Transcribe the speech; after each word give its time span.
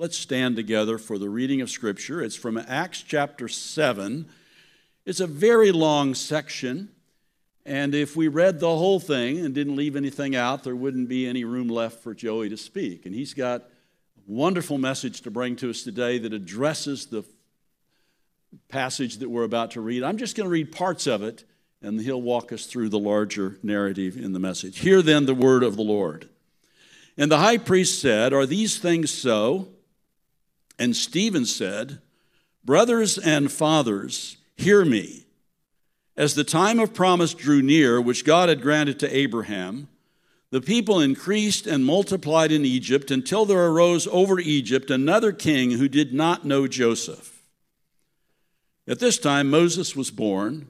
Let's 0.00 0.16
stand 0.16 0.56
together 0.56 0.96
for 0.96 1.18
the 1.18 1.28
reading 1.28 1.60
of 1.60 1.68
Scripture. 1.68 2.22
It's 2.22 2.34
from 2.34 2.56
Acts 2.56 3.02
chapter 3.02 3.48
7. 3.48 4.26
It's 5.04 5.20
a 5.20 5.26
very 5.26 5.72
long 5.72 6.14
section, 6.14 6.88
and 7.66 7.94
if 7.94 8.16
we 8.16 8.26
read 8.26 8.60
the 8.60 8.74
whole 8.74 8.98
thing 8.98 9.44
and 9.44 9.54
didn't 9.54 9.76
leave 9.76 9.96
anything 9.96 10.34
out, 10.34 10.64
there 10.64 10.74
wouldn't 10.74 11.10
be 11.10 11.26
any 11.26 11.44
room 11.44 11.68
left 11.68 12.02
for 12.02 12.14
Joey 12.14 12.48
to 12.48 12.56
speak. 12.56 13.04
And 13.04 13.14
he's 13.14 13.34
got 13.34 13.60
a 13.60 13.64
wonderful 14.26 14.78
message 14.78 15.20
to 15.20 15.30
bring 15.30 15.54
to 15.56 15.68
us 15.68 15.82
today 15.82 16.16
that 16.16 16.32
addresses 16.32 17.04
the 17.04 17.22
passage 18.70 19.18
that 19.18 19.28
we're 19.28 19.44
about 19.44 19.72
to 19.72 19.82
read. 19.82 20.02
I'm 20.02 20.16
just 20.16 20.34
going 20.34 20.46
to 20.46 20.50
read 20.50 20.72
parts 20.72 21.06
of 21.06 21.22
it, 21.22 21.44
and 21.82 22.00
he'll 22.00 22.22
walk 22.22 22.54
us 22.54 22.64
through 22.64 22.88
the 22.88 22.98
larger 22.98 23.58
narrative 23.62 24.16
in 24.16 24.32
the 24.32 24.40
message. 24.40 24.78
Hear 24.78 25.02
then 25.02 25.26
the 25.26 25.34
word 25.34 25.62
of 25.62 25.76
the 25.76 25.82
Lord. 25.82 26.30
And 27.18 27.30
the 27.30 27.36
high 27.36 27.58
priest 27.58 28.00
said, 28.00 28.32
Are 28.32 28.46
these 28.46 28.78
things 28.78 29.10
so? 29.10 29.68
And 30.80 30.96
Stephen 30.96 31.44
said, 31.44 32.00
Brothers 32.64 33.18
and 33.18 33.52
fathers, 33.52 34.38
hear 34.56 34.82
me. 34.82 35.26
As 36.16 36.34
the 36.34 36.42
time 36.42 36.80
of 36.80 36.94
promise 36.94 37.34
drew 37.34 37.60
near, 37.60 38.00
which 38.00 38.24
God 38.24 38.48
had 38.48 38.62
granted 38.62 38.98
to 39.00 39.14
Abraham, 39.14 39.88
the 40.50 40.62
people 40.62 40.98
increased 40.98 41.66
and 41.66 41.84
multiplied 41.84 42.50
in 42.50 42.64
Egypt 42.64 43.10
until 43.10 43.44
there 43.44 43.66
arose 43.66 44.06
over 44.06 44.40
Egypt 44.40 44.90
another 44.90 45.32
king 45.32 45.72
who 45.72 45.86
did 45.86 46.14
not 46.14 46.46
know 46.46 46.66
Joseph. 46.66 47.42
At 48.88 49.00
this 49.00 49.18
time, 49.18 49.50
Moses 49.50 49.94
was 49.94 50.10
born, 50.10 50.68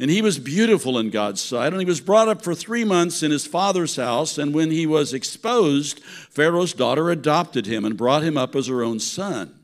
and 0.00 0.10
he 0.10 0.22
was 0.22 0.38
beautiful 0.38 0.98
in 0.98 1.10
God's 1.10 1.42
sight, 1.42 1.74
and 1.74 1.80
he 1.80 1.86
was 1.86 2.00
brought 2.00 2.26
up 2.26 2.40
for 2.40 2.54
three 2.54 2.84
months 2.84 3.22
in 3.22 3.30
his 3.30 3.46
father's 3.46 3.96
house. 3.96 4.38
And 4.38 4.54
when 4.54 4.70
he 4.70 4.86
was 4.86 5.12
exposed, 5.12 6.00
Pharaoh's 6.02 6.72
daughter 6.72 7.10
adopted 7.10 7.66
him 7.66 7.84
and 7.84 7.98
brought 7.98 8.22
him 8.22 8.38
up 8.38 8.56
as 8.56 8.68
her 8.68 8.82
own 8.82 8.98
son. 8.98 9.54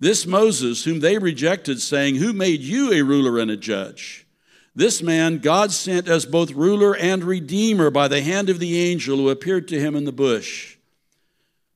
This 0.00 0.26
Moses, 0.26 0.84
whom 0.84 1.00
they 1.00 1.18
rejected, 1.18 1.82
saying, 1.82 2.16
Who 2.16 2.32
made 2.32 2.62
you 2.62 2.90
a 2.90 3.02
ruler 3.02 3.38
and 3.38 3.50
a 3.50 3.58
judge? 3.58 4.26
This 4.74 5.02
man 5.02 5.38
God 5.38 5.70
sent 5.70 6.08
as 6.08 6.24
both 6.24 6.52
ruler 6.52 6.96
and 6.96 7.22
redeemer 7.22 7.90
by 7.90 8.08
the 8.08 8.22
hand 8.22 8.48
of 8.48 8.58
the 8.58 8.78
angel 8.78 9.18
who 9.18 9.28
appeared 9.28 9.68
to 9.68 9.78
him 9.78 9.96
in 9.96 10.04
the 10.04 10.12
bush. 10.12 10.76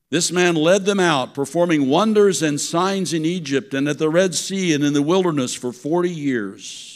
This 0.09 0.31
man 0.31 0.55
led 0.55 0.85
them 0.85 0.99
out, 0.99 1.35
performing 1.35 1.89
wonders 1.89 2.41
and 2.41 2.59
signs 2.59 3.13
in 3.13 3.23
Egypt 3.23 3.75
and 3.75 3.87
at 3.87 3.99
the 3.99 4.09
Red 4.09 4.33
Sea 4.33 4.73
and 4.73 4.83
in 4.83 4.93
the 4.93 5.03
wilderness 5.03 5.53
for 5.53 5.71
40 5.71 6.09
years. 6.09 6.92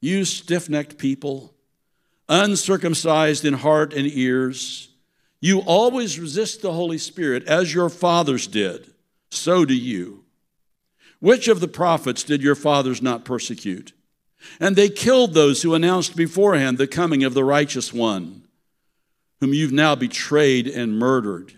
You 0.00 0.24
stiff 0.24 0.68
necked 0.68 0.98
people, 0.98 1.54
uncircumcised 2.28 3.44
in 3.44 3.54
heart 3.54 3.92
and 3.92 4.06
ears, 4.06 4.88
you 5.40 5.60
always 5.60 6.20
resist 6.20 6.60
the 6.60 6.72
Holy 6.72 6.98
Spirit 6.98 7.46
as 7.46 7.72
your 7.72 7.88
fathers 7.88 8.46
did 8.46 8.92
so 9.30 9.64
do 9.64 9.74
you. 9.74 10.24
Which 11.20 11.48
of 11.48 11.60
the 11.60 11.68
prophets 11.68 12.24
did 12.24 12.42
your 12.42 12.54
fathers 12.54 13.02
not 13.02 13.24
persecute? 13.24 13.92
And 14.58 14.74
they 14.74 14.88
killed 14.88 15.34
those 15.34 15.62
who 15.62 15.74
announced 15.74 16.16
beforehand 16.16 16.78
the 16.78 16.86
coming 16.86 17.24
of 17.24 17.34
the 17.34 17.44
righteous 17.44 17.92
one, 17.92 18.44
whom 19.40 19.52
you've 19.52 19.72
now 19.72 19.94
betrayed 19.94 20.66
and 20.66 20.98
murdered. 20.98 21.54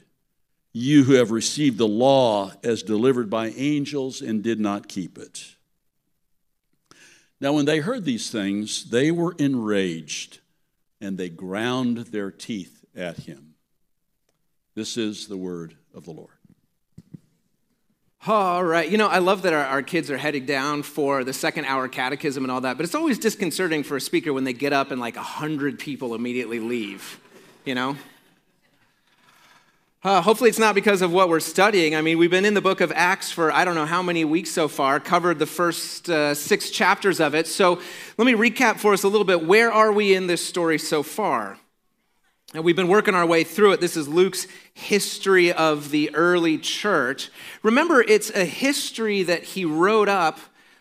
You 0.72 1.04
who 1.04 1.14
have 1.14 1.30
received 1.30 1.78
the 1.78 1.86
law 1.86 2.52
as 2.64 2.82
delivered 2.82 3.30
by 3.30 3.48
angels 3.50 4.20
and 4.20 4.42
did 4.42 4.58
not 4.58 4.88
keep 4.88 5.16
it. 5.18 5.56
Now, 7.42 7.54
when 7.54 7.64
they 7.64 7.80
heard 7.80 8.04
these 8.04 8.30
things, 8.30 8.84
they 8.84 9.10
were 9.10 9.34
enraged 9.36 10.38
and 11.00 11.18
they 11.18 11.28
ground 11.28 11.98
their 11.98 12.30
teeth 12.30 12.84
at 12.94 13.16
him. 13.16 13.54
This 14.76 14.96
is 14.96 15.26
the 15.26 15.36
word 15.36 15.76
of 15.92 16.04
the 16.04 16.12
Lord. 16.12 16.36
All 18.28 18.62
right. 18.62 18.88
You 18.88 18.96
know, 18.96 19.08
I 19.08 19.18
love 19.18 19.42
that 19.42 19.52
our, 19.52 19.64
our, 19.64 19.82
kids 19.82 20.08
are 20.08 20.16
heading 20.16 20.46
down 20.46 20.84
for 20.84 21.24
the 21.24 21.32
second 21.32 21.64
hour 21.64 21.88
catechism 21.88 22.44
and 22.44 22.52
all 22.52 22.60
that, 22.60 22.76
but 22.76 22.84
it's 22.84 22.94
always 22.94 23.18
disconcerting 23.18 23.82
for 23.82 23.96
a 23.96 24.00
speaker 24.00 24.32
when 24.32 24.44
they 24.44 24.52
get 24.52 24.72
up 24.72 24.92
and 24.92 25.00
like 25.00 25.16
a 25.16 25.18
100 25.18 25.80
people 25.80 26.14
immediately 26.14 26.60
leave, 26.60 27.18
you 27.64 27.74
know? 27.74 27.96
Uh, 30.04 30.20
hopefully, 30.20 30.50
it's 30.50 30.58
not 30.58 30.74
because 30.74 31.00
of 31.00 31.12
what 31.12 31.28
we're 31.28 31.38
studying. 31.38 31.94
I 31.94 32.00
mean, 32.00 32.18
we've 32.18 32.28
been 32.28 32.44
in 32.44 32.54
the 32.54 32.60
book 32.60 32.80
of 32.80 32.90
Acts 32.92 33.30
for 33.30 33.52
I 33.52 33.64
don't 33.64 33.76
know 33.76 33.86
how 33.86 34.02
many 34.02 34.24
weeks 34.24 34.50
so 34.50 34.66
far, 34.66 34.98
covered 34.98 35.38
the 35.38 35.46
first 35.46 36.10
uh, 36.10 36.34
six 36.34 36.70
chapters 36.70 37.20
of 37.20 37.36
it. 37.36 37.46
So, 37.46 37.80
let 38.18 38.24
me 38.24 38.32
recap 38.32 38.80
for 38.80 38.92
us 38.92 39.04
a 39.04 39.08
little 39.08 39.24
bit. 39.24 39.46
Where 39.46 39.70
are 39.70 39.92
we 39.92 40.12
in 40.12 40.26
this 40.26 40.44
story 40.44 40.76
so 40.78 41.04
far? 41.04 41.56
And 42.52 42.64
we've 42.64 42.74
been 42.74 42.88
working 42.88 43.14
our 43.14 43.24
way 43.24 43.44
through 43.44 43.74
it. 43.74 43.80
This 43.80 43.96
is 43.96 44.08
Luke's 44.08 44.48
history 44.74 45.52
of 45.52 45.92
the 45.92 46.12
early 46.16 46.58
church. 46.58 47.30
Remember, 47.62 48.02
it's 48.02 48.30
a 48.30 48.44
history 48.44 49.22
that 49.22 49.44
he 49.44 49.64
wrote 49.64 50.08
up 50.08 50.40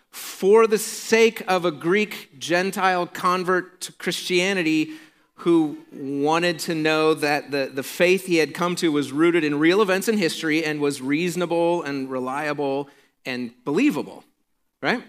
for 0.10 0.66
the 0.66 0.80
sake 0.80 1.44
of 1.48 1.64
a 1.64 1.72
Greek 1.72 2.40
Gentile 2.40 3.06
convert 3.06 3.82
to 3.82 3.94
Christianity 3.94 4.94
who 5.42 5.76
wanted 5.92 6.60
to 6.60 6.76
know 6.76 7.16
that 7.16 7.50
the, 7.50 7.72
the 7.74 7.82
faith 7.82 8.28
he 8.28 8.38
had 8.38 8.54
come 8.54 8.76
to 8.76 8.92
was 8.92 9.12
rooted 9.12 9.44
in 9.44 9.58
real 9.58 9.82
events 9.82 10.08
in 10.08 10.16
history 10.16 10.64
and 10.64 10.80
was 10.80 11.02
reasonable 11.02 11.82
and 11.82 12.12
reliable 12.12 12.88
and 13.26 13.52
believable, 13.66 14.24
right? 14.84 15.04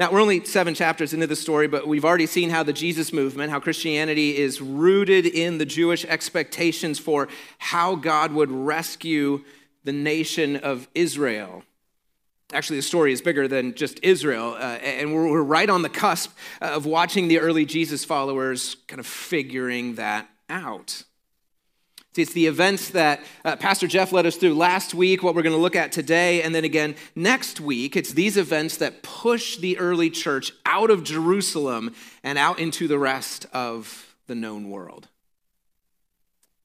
Now, 0.00 0.10
we're 0.10 0.20
only 0.20 0.44
seven 0.44 0.74
chapters 0.74 1.12
into 1.12 1.28
the 1.28 1.36
story, 1.36 1.68
but 1.68 1.86
we've 1.86 2.04
already 2.04 2.26
seen 2.26 2.50
how 2.50 2.64
the 2.64 2.72
Jesus 2.72 3.12
movement, 3.12 3.52
how 3.52 3.60
Christianity 3.60 4.36
is 4.36 4.60
rooted 4.60 5.26
in 5.26 5.58
the 5.58 5.66
Jewish 5.66 6.04
expectations 6.06 6.98
for 6.98 7.28
how 7.58 7.94
God 7.94 8.32
would 8.32 8.50
rescue 8.50 9.44
the 9.84 9.92
nation 9.92 10.56
of 10.56 10.88
Israel. 10.94 11.62
Actually, 12.52 12.76
the 12.76 12.82
story 12.82 13.12
is 13.12 13.22
bigger 13.22 13.46
than 13.46 13.74
just 13.74 14.00
Israel, 14.02 14.54
uh, 14.54 14.78
and 14.82 15.14
we're, 15.14 15.30
we're 15.30 15.42
right 15.42 15.70
on 15.70 15.82
the 15.82 15.88
cusp 15.88 16.36
of 16.60 16.84
watching 16.84 17.28
the 17.28 17.38
early 17.38 17.64
Jesus 17.64 18.04
followers 18.04 18.76
kind 18.88 18.98
of 18.98 19.06
figuring 19.06 19.94
that 19.94 20.28
out. 20.48 21.04
See, 22.12 22.22
it's 22.22 22.32
the 22.32 22.48
events 22.48 22.90
that 22.90 23.20
uh, 23.44 23.54
Pastor 23.54 23.86
Jeff 23.86 24.10
led 24.10 24.26
us 24.26 24.34
through 24.34 24.54
last 24.54 24.94
week, 24.94 25.22
what 25.22 25.36
we're 25.36 25.42
going 25.42 25.54
to 25.54 25.62
look 25.62 25.76
at 25.76 25.92
today, 25.92 26.42
and 26.42 26.52
then 26.52 26.64
again 26.64 26.96
next 27.14 27.60
week. 27.60 27.94
It's 27.94 28.12
these 28.12 28.36
events 28.36 28.78
that 28.78 29.04
push 29.04 29.58
the 29.58 29.78
early 29.78 30.10
church 30.10 30.50
out 30.66 30.90
of 30.90 31.04
Jerusalem 31.04 31.94
and 32.24 32.36
out 32.36 32.58
into 32.58 32.88
the 32.88 32.98
rest 32.98 33.46
of 33.52 34.12
the 34.26 34.34
known 34.34 34.70
world. 34.70 35.06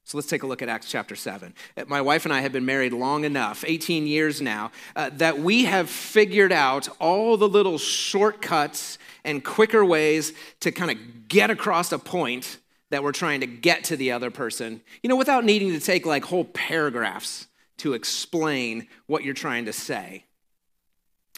So 0.05 0.17
let's 0.17 0.27
take 0.27 0.43
a 0.43 0.47
look 0.47 0.61
at 0.61 0.69
Acts 0.69 0.89
chapter 0.89 1.16
7. 1.16 1.53
Uh, 1.75 1.85
my 1.88 1.99
wife 1.99 2.25
and 2.25 2.33
I 2.33 2.41
have 2.41 2.53
been 2.53 2.66
married 2.66 2.93
long 2.93 3.25
enough, 3.25 3.66
18 3.67 4.05
years 4.05 4.39
now, 4.39 4.71
uh, 4.95 5.09
that 5.13 5.39
we 5.39 5.66
have 5.66 5.89
figured 5.89 6.51
out 6.51 6.88
all 6.99 7.38
the 7.38 7.49
little 7.49 7.79
shortcuts 7.79 8.99
and 9.23 9.43
quicker 9.43 9.83
ways 9.83 10.33
to 10.59 10.71
kind 10.71 10.91
of 10.91 11.27
get 11.27 11.49
across 11.49 11.91
a 11.91 11.97
point 11.97 12.59
that 12.91 13.03
we're 13.03 13.11
trying 13.11 13.39
to 13.39 13.47
get 13.47 13.83
to 13.85 13.97
the 13.97 14.11
other 14.11 14.29
person, 14.29 14.79
you 15.01 15.09
know, 15.09 15.16
without 15.16 15.43
needing 15.43 15.71
to 15.71 15.79
take 15.79 16.05
like 16.05 16.23
whole 16.23 16.45
paragraphs 16.45 17.47
to 17.77 17.93
explain 17.93 18.87
what 19.07 19.23
you're 19.23 19.33
trying 19.33 19.66
to 19.66 19.73
say. 19.73 20.23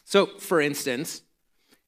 So, 0.03 0.25
for 0.25 0.59
instance, 0.59 1.21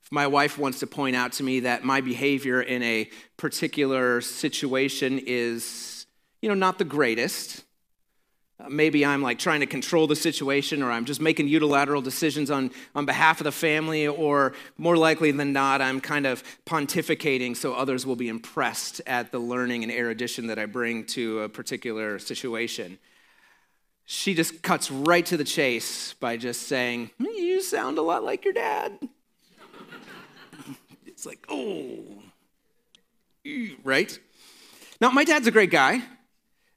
if 0.01 0.11
my 0.11 0.27
wife 0.27 0.57
wants 0.57 0.79
to 0.79 0.87
point 0.87 1.15
out 1.15 1.33
to 1.33 1.43
me 1.43 1.59
that 1.61 1.83
my 1.83 2.01
behavior 2.01 2.61
in 2.61 2.81
a 2.83 3.09
particular 3.37 4.21
situation 4.21 5.19
is, 5.19 5.98
you 6.41 6.49
know, 6.49 6.55
not 6.55 6.77
the 6.77 6.85
greatest, 6.85 7.63
uh, 8.59 8.67
maybe 8.69 9.05
I'm 9.05 9.21
like 9.21 9.39
trying 9.39 9.61
to 9.61 9.65
control 9.65 10.05
the 10.05 10.15
situation 10.15 10.83
or 10.83 10.91
I'm 10.91 11.05
just 11.05 11.21
making 11.21 11.47
unilateral 11.47 12.01
decisions 12.01 12.51
on, 12.51 12.71
on 12.93 13.05
behalf 13.05 13.39
of 13.39 13.45
the 13.45 13.51
family, 13.51 14.07
or 14.07 14.53
more 14.77 14.97
likely 14.97 15.31
than 15.31 15.53
not, 15.53 15.81
I'm 15.81 16.01
kind 16.01 16.25
of 16.25 16.43
pontificating 16.65 17.55
so 17.55 17.73
others 17.73 18.05
will 18.05 18.17
be 18.17 18.27
impressed 18.27 19.01
at 19.07 19.31
the 19.31 19.39
learning 19.39 19.83
and 19.83 19.91
erudition 19.91 20.47
that 20.47 20.59
I 20.59 20.65
bring 20.65 21.05
to 21.07 21.41
a 21.41 21.49
particular 21.49 22.19
situation. 22.19 22.99
She 24.05 24.33
just 24.33 24.61
cuts 24.61 24.91
right 24.91 25.25
to 25.27 25.37
the 25.37 25.43
chase 25.43 26.13
by 26.13 26.35
just 26.35 26.63
saying, 26.63 27.11
hmm, 27.17 27.25
You 27.25 27.61
sound 27.61 27.97
a 27.97 28.01
lot 28.01 28.23
like 28.23 28.43
your 28.43 28.53
dad. 28.53 28.99
it's 31.05 31.25
like, 31.25 31.45
oh, 31.47 31.99
right? 33.83 34.19
Now, 34.99 35.11
my 35.11 35.23
dad's 35.23 35.47
a 35.47 35.51
great 35.51 35.71
guy. 35.71 36.01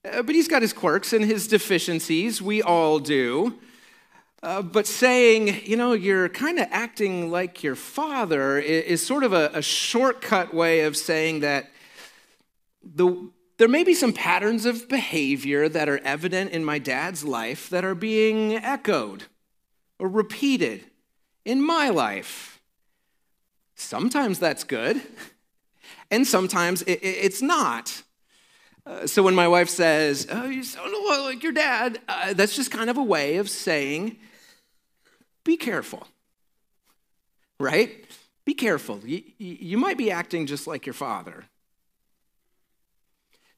Uh, 0.05 0.23
but 0.23 0.35
he's 0.35 0.49
got 0.49 0.63
his 0.63 0.73
quirks 0.73 1.13
and 1.13 1.25
his 1.25 1.47
deficiencies. 1.47 2.43
We 2.43 2.61
all 2.61 2.99
do. 2.99 3.59
Uh, 4.43 4.61
but 4.61 4.89
saying, 4.89 5.61
you 5.65 5.77
know, 5.77 5.93
you're 5.93 6.29
kind 6.29 6.59
of 6.59 6.67
acting 6.73 7.31
like 7.31 7.63
your 7.63 7.77
father 7.77 8.59
is, 8.59 8.85
is 8.85 9.07
sort 9.07 9.23
of 9.23 9.33
a, 9.33 9.51
a, 9.55 9.63
shortcut 9.63 10.53
way 10.53 10.81
of 10.81 10.97
saying 10.97 11.41
that 11.41 11.71
the, 12.83 13.31
there 13.59 13.69
may 13.69 13.85
be 13.85 13.95
some 13.95 14.13
patterns 14.13 14.67
of 14.67 14.89
behavior 14.89 15.69
that 15.69 15.89
are 15.89 15.99
evident 15.99 16.51
in 16.51 16.65
my 16.65 16.81
dad's 16.81 17.23
life 17.23 17.71
that 17.71 17.85
are 17.85 17.95
being 17.95 18.55
echoed 18.55 19.25
or 20.01 20.09
repeated 20.09 20.87
in 21.45 21.65
my 21.65 21.89
life. 21.89 22.61
Sometimes 23.77 24.41
that's 24.41 24.65
good, 24.65 25.01
and 26.11 26.27
sometimes 26.27 26.83
it, 26.83 26.99
it's 27.03 27.41
not. 27.41 28.03
Uh, 28.85 29.07
so 29.07 29.23
when 29.23 29.35
my 29.35 29.47
wife 29.47 29.69
says, 29.69 30.27
Oh, 30.31 30.47
you 30.47 30.65
sound 30.65 30.93
a 30.93 30.99
lot 30.99 31.25
like 31.25 31.43
your 31.43 31.53
dad, 31.53 32.01
uh, 32.09 32.35
that's 32.35 32.57
just 32.57 32.71
kind 32.71 32.91
of 32.91 32.97
a 32.97 33.03
way 33.03 33.37
of 33.37 33.49
saying, 33.49 34.17
Be 35.45 35.57
careful, 35.57 36.07
right? 37.61 38.05
Be 38.45 38.55
careful. 38.55 38.99
You, 39.05 39.23
you 39.39 39.79
might 39.79 39.97
be 39.97 40.11
acting 40.11 40.47
just 40.47 40.67
like 40.67 40.85
your 40.85 40.95
father. 40.95 41.45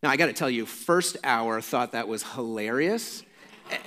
Now, 0.03 0.11
I 0.11 0.17
got 0.17 0.27
to 0.27 0.35
tell 0.35 0.51
you, 0.51 0.67
first 0.67 1.17
hour 1.25 1.63
thought 1.63 1.93
that 1.93 2.07
was 2.07 2.23
hilarious. 2.23 3.23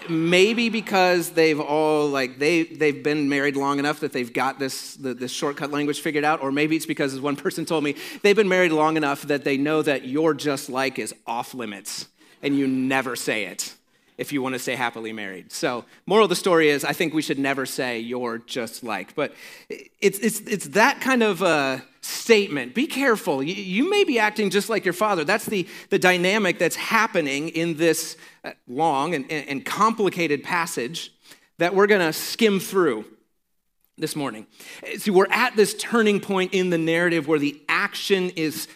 Maybe 0.09 0.69
because 0.69 1.31
they've 1.31 1.59
all 1.59 2.07
like 2.07 2.39
they 2.39 2.63
they've 2.63 3.03
been 3.03 3.29
married 3.29 3.55
long 3.55 3.79
enough 3.79 3.99
that 3.99 4.11
they've 4.11 4.31
got 4.31 4.57
this 4.57 4.95
the, 4.95 5.13
this 5.13 5.31
shortcut 5.31 5.71
language 5.71 6.01
figured 6.01 6.23
out, 6.23 6.41
or 6.41 6.51
maybe 6.51 6.75
it's 6.75 6.85
because 6.85 7.13
as 7.13 7.21
one 7.21 7.35
person 7.45 7.65
told 7.65 7.83
me 7.83 7.95
they've 8.23 8.35
been 8.35 8.49
married 8.49 8.71
long 8.71 8.97
enough 8.97 9.23
that 9.23 9.43
they 9.43 9.57
know 9.57 9.81
that 9.81 10.05
you're 10.05 10.33
just 10.33 10.69
like 10.69 10.97
is 10.97 11.13
off 11.25 11.53
limits, 11.53 12.07
and 12.41 12.57
you 12.57 12.67
never 12.67 13.15
say 13.15 13.45
it 13.45 13.75
if 14.17 14.31
you 14.31 14.41
want 14.41 14.53
to 14.53 14.59
say 14.59 14.75
happily 14.75 15.13
married. 15.13 15.51
So, 15.51 15.85
moral 16.05 16.25
of 16.25 16.29
the 16.29 16.35
story 16.35 16.69
is 16.69 16.83
I 16.83 16.93
think 16.93 17.13
we 17.13 17.21
should 17.21 17.39
never 17.39 17.65
say 17.65 17.99
you're 17.99 18.39
just 18.39 18.83
like. 18.83 19.13
But 19.15 19.33
it's, 19.69 20.19
it's, 20.19 20.39
it's 20.41 20.67
that 20.69 21.01
kind 21.01 21.21
of 21.21 21.43
uh, 21.43 21.79
statement. 22.07 22.73
Be 22.73 22.87
careful. 22.87 23.43
You, 23.43 23.53
you, 23.53 23.89
may 23.89 24.03
be 24.03 24.17
acting 24.17 24.49
just 24.49 24.69
like 24.69 24.85
your 24.85 24.93
father. 24.93 25.23
That's 25.23 25.45
the, 25.45 25.67
the 25.89 25.99
dynamic 25.99 26.57
that's 26.57 26.75
happening 26.75 27.49
in 27.49 27.77
this 27.77 28.17
uh, 28.43 28.51
long 28.67 29.13
and, 29.13 29.29
and 29.31 29.65
complicated 29.65 30.43
passage 30.43 31.13
that 31.57 31.75
we're 31.75 31.87
going 31.87 32.01
to 32.01 32.13
skim 32.13 32.59
through 32.59 33.05
this 33.97 34.15
morning. 34.15 34.45
See, 34.97 35.11
we're 35.11 35.31
at 35.31 35.55
this 35.55 35.73
turning 35.73 36.19
point 36.19 36.53
in 36.53 36.69
the 36.69 36.77
narrative 36.77 37.27
where 37.27 37.39
the 37.39 37.59
action 37.67 38.29
is 38.35 38.67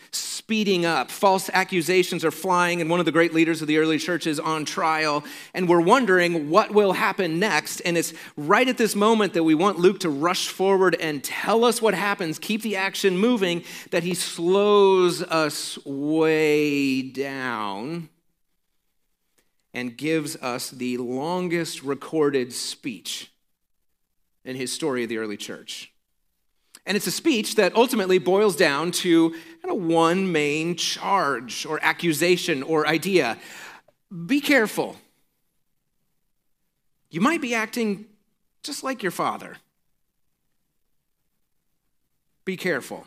speeding 0.42 0.88
up. 0.88 1.12
False 1.12 1.52
accusations 1.54 2.26
are 2.26 2.32
flying, 2.32 2.82
and 2.82 2.90
one 2.90 3.00
of 3.00 3.06
the 3.06 3.12
great 3.12 3.32
leaders 3.32 3.62
of 3.62 3.68
the 3.68 3.78
early 3.78 4.00
church 4.00 4.26
is 4.26 4.40
on 4.40 4.66
trial. 4.66 5.24
And 5.54 5.70
we're 5.70 5.82
wondering 5.82 6.50
what 6.50 6.72
will 6.72 6.94
happen 6.94 7.38
next. 7.38 7.80
And 7.82 7.96
it's 7.96 8.12
right 8.36 8.68
at 8.68 8.76
this 8.76 8.96
moment 8.96 9.34
that 9.34 9.44
we 9.44 9.54
want 9.54 9.78
Luke 9.78 10.00
to 10.00 10.10
rush 10.10 10.48
forward 10.48 10.96
and 11.00 11.24
tell 11.24 11.64
us 11.64 11.80
what 11.80 11.94
happens, 11.94 12.40
keep 12.40 12.64
the 12.64 12.76
action 12.76 13.20
moving, 13.20 13.64
that 13.92 14.02
he 14.02 14.16
slows 14.16 15.22
us 15.22 15.78
way 15.86 17.04
down 17.04 18.10
and 19.76 19.96
gives 19.96 20.36
us 20.38 20.72
the 20.72 20.98
longest 20.98 21.84
recorded 21.84 22.52
speech 22.52 23.32
in 24.44 24.56
his 24.56 24.72
story 24.72 25.04
of 25.04 25.10
the 25.10 25.20
early 25.20 25.38
church. 25.38 25.91
And 26.86 26.98
it's 26.98 27.08
a 27.08 27.12
speech 27.12 27.56
that 27.56 27.76
ultimately 27.76 28.18
boils 28.18 28.56
down 28.56 28.92
to 28.92 29.30
kind 29.30 29.70
of 29.70 29.78
one 29.78 30.32
main 30.32 30.76
charge 30.76 31.66
or 31.66 31.80
accusation 31.84 32.64
or 32.64 32.88
idea. 32.88 33.38
Be 34.26 34.42
careful. 34.42 34.96
You 37.10 37.22
might 37.22 37.42
be 37.42 37.54
acting 37.54 38.06
just 38.64 38.84
like 38.84 39.04
your 39.04 39.12
father. 39.12 39.58
Be 42.46 42.58
careful. 42.58 43.06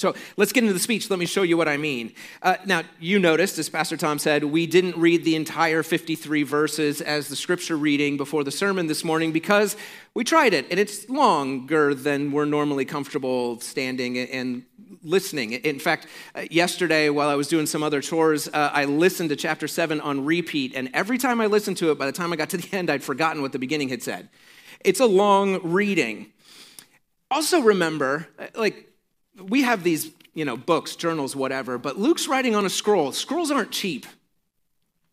So 0.00 0.14
let's 0.36 0.52
get 0.52 0.64
into 0.64 0.72
the 0.72 0.80
speech. 0.80 1.10
Let 1.10 1.18
me 1.18 1.26
show 1.26 1.42
you 1.42 1.56
what 1.56 1.68
I 1.68 1.76
mean. 1.76 2.14
Uh, 2.42 2.56
now, 2.64 2.82
you 2.98 3.18
noticed, 3.18 3.58
as 3.58 3.68
Pastor 3.68 3.96
Tom 3.96 4.18
said, 4.18 4.44
we 4.44 4.66
didn't 4.66 4.96
read 4.96 5.24
the 5.24 5.36
entire 5.36 5.82
53 5.82 6.42
verses 6.42 7.00
as 7.00 7.28
the 7.28 7.36
scripture 7.36 7.76
reading 7.76 8.16
before 8.16 8.42
the 8.42 8.50
sermon 8.50 8.86
this 8.86 9.04
morning 9.04 9.30
because 9.30 9.76
we 10.14 10.24
tried 10.24 10.54
it, 10.54 10.66
and 10.70 10.80
it's 10.80 11.08
longer 11.08 11.94
than 11.94 12.32
we're 12.32 12.46
normally 12.46 12.84
comfortable 12.84 13.60
standing 13.60 14.18
and 14.18 14.64
listening. 15.02 15.52
In 15.52 15.78
fact, 15.78 16.06
uh, 16.34 16.44
yesterday, 16.50 17.10
while 17.10 17.28
I 17.28 17.34
was 17.34 17.48
doing 17.48 17.66
some 17.66 17.82
other 17.82 18.00
chores, 18.00 18.48
uh, 18.48 18.70
I 18.72 18.86
listened 18.86 19.28
to 19.30 19.36
chapter 19.36 19.68
7 19.68 20.00
on 20.00 20.24
repeat, 20.24 20.74
and 20.74 20.90
every 20.94 21.18
time 21.18 21.40
I 21.40 21.46
listened 21.46 21.76
to 21.78 21.90
it, 21.90 21.98
by 21.98 22.06
the 22.06 22.12
time 22.12 22.32
I 22.32 22.36
got 22.36 22.50
to 22.50 22.56
the 22.56 22.68
end, 22.76 22.90
I'd 22.90 23.04
forgotten 23.04 23.42
what 23.42 23.52
the 23.52 23.58
beginning 23.58 23.90
had 23.90 24.02
said. 24.02 24.30
It's 24.82 25.00
a 25.00 25.06
long 25.06 25.60
reading. 25.62 26.32
Also, 27.30 27.60
remember, 27.60 28.26
uh, 28.38 28.46
like, 28.56 28.89
we 29.48 29.62
have 29.62 29.82
these, 29.82 30.12
you 30.34 30.44
know, 30.44 30.56
books, 30.56 30.96
journals, 30.96 31.34
whatever, 31.34 31.78
but 31.78 31.98
Luke's 31.98 32.28
writing 32.28 32.54
on 32.54 32.66
a 32.66 32.70
scroll. 32.70 33.12
Scrolls 33.12 33.50
aren't 33.50 33.70
cheap. 33.70 34.06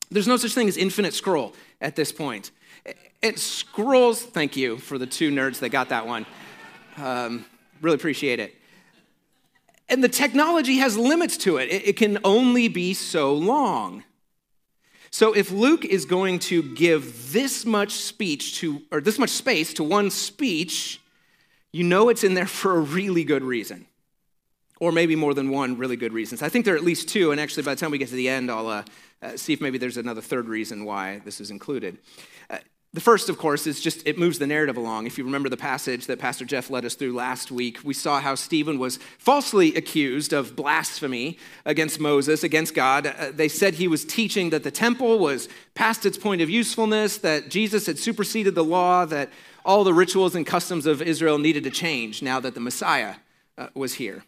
There's 0.09 0.27
no 0.27 0.37
such 0.37 0.53
thing 0.53 0.67
as 0.67 0.77
infinite 0.77 1.13
scroll 1.13 1.53
at 1.81 1.95
this 1.95 2.11
point. 2.11 2.51
It 3.21 3.39
scrolls, 3.39 4.21
thank 4.21 4.55
you 4.55 4.77
for 4.77 4.97
the 4.97 5.07
two 5.07 5.31
nerds 5.31 5.59
that 5.59 5.69
got 5.69 5.89
that 5.89 6.05
one. 6.05 6.25
Um, 6.97 7.45
really 7.81 7.95
appreciate 7.95 8.39
it. 8.39 8.55
And 9.89 10.03
the 10.03 10.09
technology 10.09 10.77
has 10.77 10.97
limits 10.97 11.37
to 11.39 11.57
it. 11.57 11.67
It 11.71 11.97
can 11.97 12.19
only 12.23 12.67
be 12.67 12.93
so 12.93 13.33
long. 13.33 14.03
So 15.09 15.33
if 15.33 15.51
Luke 15.51 15.85
is 15.85 16.05
going 16.05 16.39
to 16.39 16.61
give 16.61 17.31
this 17.31 17.65
much 17.65 17.93
speech 17.93 18.59
to, 18.59 18.81
or 18.91 19.01
this 19.01 19.17
much 19.17 19.29
space 19.29 19.73
to 19.75 19.83
one 19.83 20.11
speech, 20.11 21.01
you 21.71 21.83
know 21.83 22.09
it's 22.09 22.23
in 22.23 22.33
there 22.33 22.45
for 22.45 22.75
a 22.75 22.79
really 22.79 23.23
good 23.23 23.43
reason 23.43 23.87
or 24.79 24.91
maybe 24.91 25.15
more 25.15 25.33
than 25.33 25.49
one 25.49 25.77
really 25.77 25.95
good 25.95 26.13
reasons. 26.13 26.41
I 26.41 26.49
think 26.49 26.65
there 26.65 26.73
are 26.73 26.77
at 26.77 26.83
least 26.83 27.09
two, 27.09 27.31
and 27.31 27.39
actually, 27.39 27.63
by 27.63 27.73
the 27.73 27.79
time 27.79 27.91
we 27.91 27.97
get 27.97 28.09
to 28.09 28.15
the 28.15 28.29
end, 28.29 28.51
I'll 28.51 28.67
uh, 28.67 28.83
uh, 29.21 29.37
see 29.37 29.53
if 29.53 29.61
maybe 29.61 29.77
there's 29.77 29.97
another 29.97 30.21
third 30.21 30.47
reason 30.47 30.85
why 30.85 31.21
this 31.25 31.41
is 31.41 31.49
included. 31.51 31.97
Uh, 32.49 32.57
the 32.93 33.01
first, 33.01 33.29
of 33.29 33.37
course, 33.37 33.67
is 33.67 33.81
just 33.81 34.07
it 34.07 34.17
moves 34.17 34.39
the 34.39 34.47
narrative 34.47 34.77
along. 34.77 35.05
If 35.05 35.17
you 35.17 35.23
remember 35.23 35.49
the 35.49 35.57
passage 35.57 36.07
that 36.07 36.19
Pastor 36.19 36.45
Jeff 36.45 36.69
led 36.69 36.85
us 36.85 36.95
through 36.95 37.13
last 37.13 37.51
week, 37.51 37.79
we 37.83 37.93
saw 37.93 38.19
how 38.21 38.33
Stephen 38.35 38.79
was 38.79 38.97
falsely 39.19 39.75
accused 39.75 40.31
of 40.31 40.55
blasphemy 40.55 41.37
against 41.65 41.99
Moses, 41.99 42.43
against 42.43 42.73
God. 42.73 43.05
Uh, 43.05 43.31
they 43.33 43.49
said 43.49 43.75
he 43.75 43.87
was 43.87 44.05
teaching 44.05 44.51
that 44.51 44.63
the 44.63 44.71
temple 44.71 45.19
was 45.19 45.49
past 45.75 46.05
its 46.05 46.17
point 46.17 46.41
of 46.41 46.49
usefulness, 46.49 47.17
that 47.17 47.49
Jesus 47.49 47.85
had 47.85 47.99
superseded 47.99 48.55
the 48.55 48.63
law, 48.63 49.05
that 49.05 49.29
all 49.65 49.83
the 49.83 49.93
rituals 49.93 50.33
and 50.33 50.45
customs 50.45 50.85
of 50.85 51.01
Israel 51.01 51.37
needed 51.37 51.65
to 51.65 51.69
change 51.69 52.21
now 52.21 52.39
that 52.39 52.53
the 52.53 52.61
Messiah 52.61 53.15
uh, 53.57 53.67
was 53.75 53.95
here. 53.95 54.23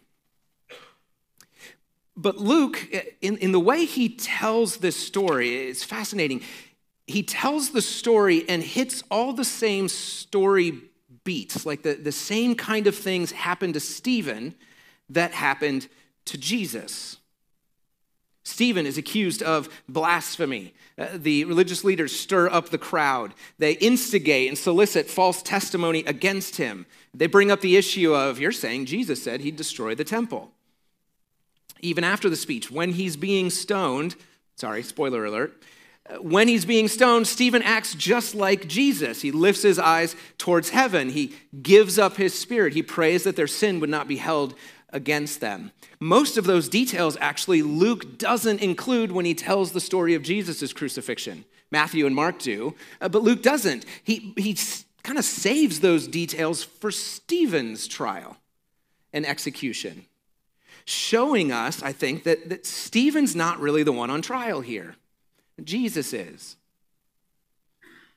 But 2.20 2.36
Luke, 2.36 2.86
in, 3.22 3.38
in 3.38 3.52
the 3.52 3.60
way 3.60 3.86
he 3.86 4.10
tells 4.10 4.76
this 4.78 4.96
story, 4.96 5.68
it's 5.68 5.84
fascinating. 5.84 6.42
He 7.06 7.22
tells 7.22 7.70
the 7.70 7.80
story 7.80 8.44
and 8.46 8.62
hits 8.62 9.02
all 9.10 9.32
the 9.32 9.44
same 9.44 9.88
story 9.88 10.82
beats, 11.24 11.64
like 11.64 11.82
the, 11.82 11.94
the 11.94 12.12
same 12.12 12.54
kind 12.54 12.86
of 12.86 12.94
things 12.94 13.32
happened 13.32 13.74
to 13.74 13.80
Stephen 13.80 14.54
that 15.08 15.32
happened 15.32 15.88
to 16.26 16.36
Jesus. 16.36 17.16
Stephen 18.44 18.84
is 18.84 18.98
accused 18.98 19.42
of 19.42 19.70
blasphemy. 19.88 20.74
Uh, 20.98 21.06
the 21.14 21.44
religious 21.46 21.84
leaders 21.84 22.14
stir 22.14 22.50
up 22.50 22.68
the 22.68 22.78
crowd. 22.78 23.32
They 23.58 23.72
instigate 23.72 24.48
and 24.48 24.58
solicit 24.58 25.08
false 25.08 25.42
testimony 25.42 26.00
against 26.06 26.56
him. 26.56 26.84
They 27.14 27.26
bring 27.26 27.50
up 27.50 27.62
the 27.62 27.76
issue 27.76 28.14
of, 28.14 28.38
you're 28.38 28.52
saying 28.52 28.86
Jesus 28.86 29.22
said 29.22 29.40
he'd 29.40 29.56
destroy 29.56 29.94
the 29.94 30.04
temple 30.04 30.52
even 31.82 32.04
after 32.04 32.28
the 32.28 32.36
speech, 32.36 32.70
when 32.70 32.92
he's 32.92 33.16
being 33.16 33.50
stoned, 33.50 34.16
sorry, 34.56 34.82
spoiler 34.82 35.24
alert, 35.24 35.62
when 36.20 36.48
he's 36.48 36.64
being 36.64 36.88
stoned, 36.88 37.26
Stephen 37.26 37.62
acts 37.62 37.94
just 37.94 38.34
like 38.34 38.66
Jesus. 38.66 39.22
He 39.22 39.30
lifts 39.30 39.62
his 39.62 39.78
eyes 39.78 40.16
towards 40.38 40.70
heaven. 40.70 41.10
He 41.10 41.34
gives 41.62 41.98
up 41.98 42.16
his 42.16 42.36
spirit. 42.36 42.74
He 42.74 42.82
prays 42.82 43.24
that 43.24 43.36
their 43.36 43.46
sin 43.46 43.80
would 43.80 43.90
not 43.90 44.08
be 44.08 44.16
held 44.16 44.54
against 44.92 45.40
them. 45.40 45.70
Most 46.00 46.36
of 46.36 46.44
those 46.44 46.68
details, 46.68 47.16
actually, 47.20 47.62
Luke 47.62 48.18
doesn't 48.18 48.60
include 48.60 49.12
when 49.12 49.24
he 49.24 49.34
tells 49.34 49.72
the 49.72 49.80
story 49.80 50.14
of 50.14 50.22
Jesus' 50.22 50.72
crucifixion. 50.72 51.44
Matthew 51.70 52.06
and 52.06 52.16
Mark 52.16 52.40
do, 52.40 52.74
uh, 53.00 53.08
but 53.08 53.22
Luke 53.22 53.42
doesn't. 53.42 53.84
He, 54.02 54.32
he 54.36 54.56
kind 55.04 55.18
of 55.18 55.24
saves 55.24 55.80
those 55.80 56.08
details 56.08 56.64
for 56.64 56.90
Stephen's 56.90 57.86
trial 57.86 58.36
and 59.12 59.24
execution 59.24 60.06
showing 60.90 61.52
us, 61.52 61.82
I 61.82 61.92
think, 61.92 62.24
that, 62.24 62.48
that 62.48 62.66
Stephen's 62.66 63.36
not 63.36 63.60
really 63.60 63.82
the 63.82 63.92
one 63.92 64.10
on 64.10 64.22
trial 64.22 64.60
here. 64.60 64.96
Jesus 65.62 66.12
is. 66.12 66.56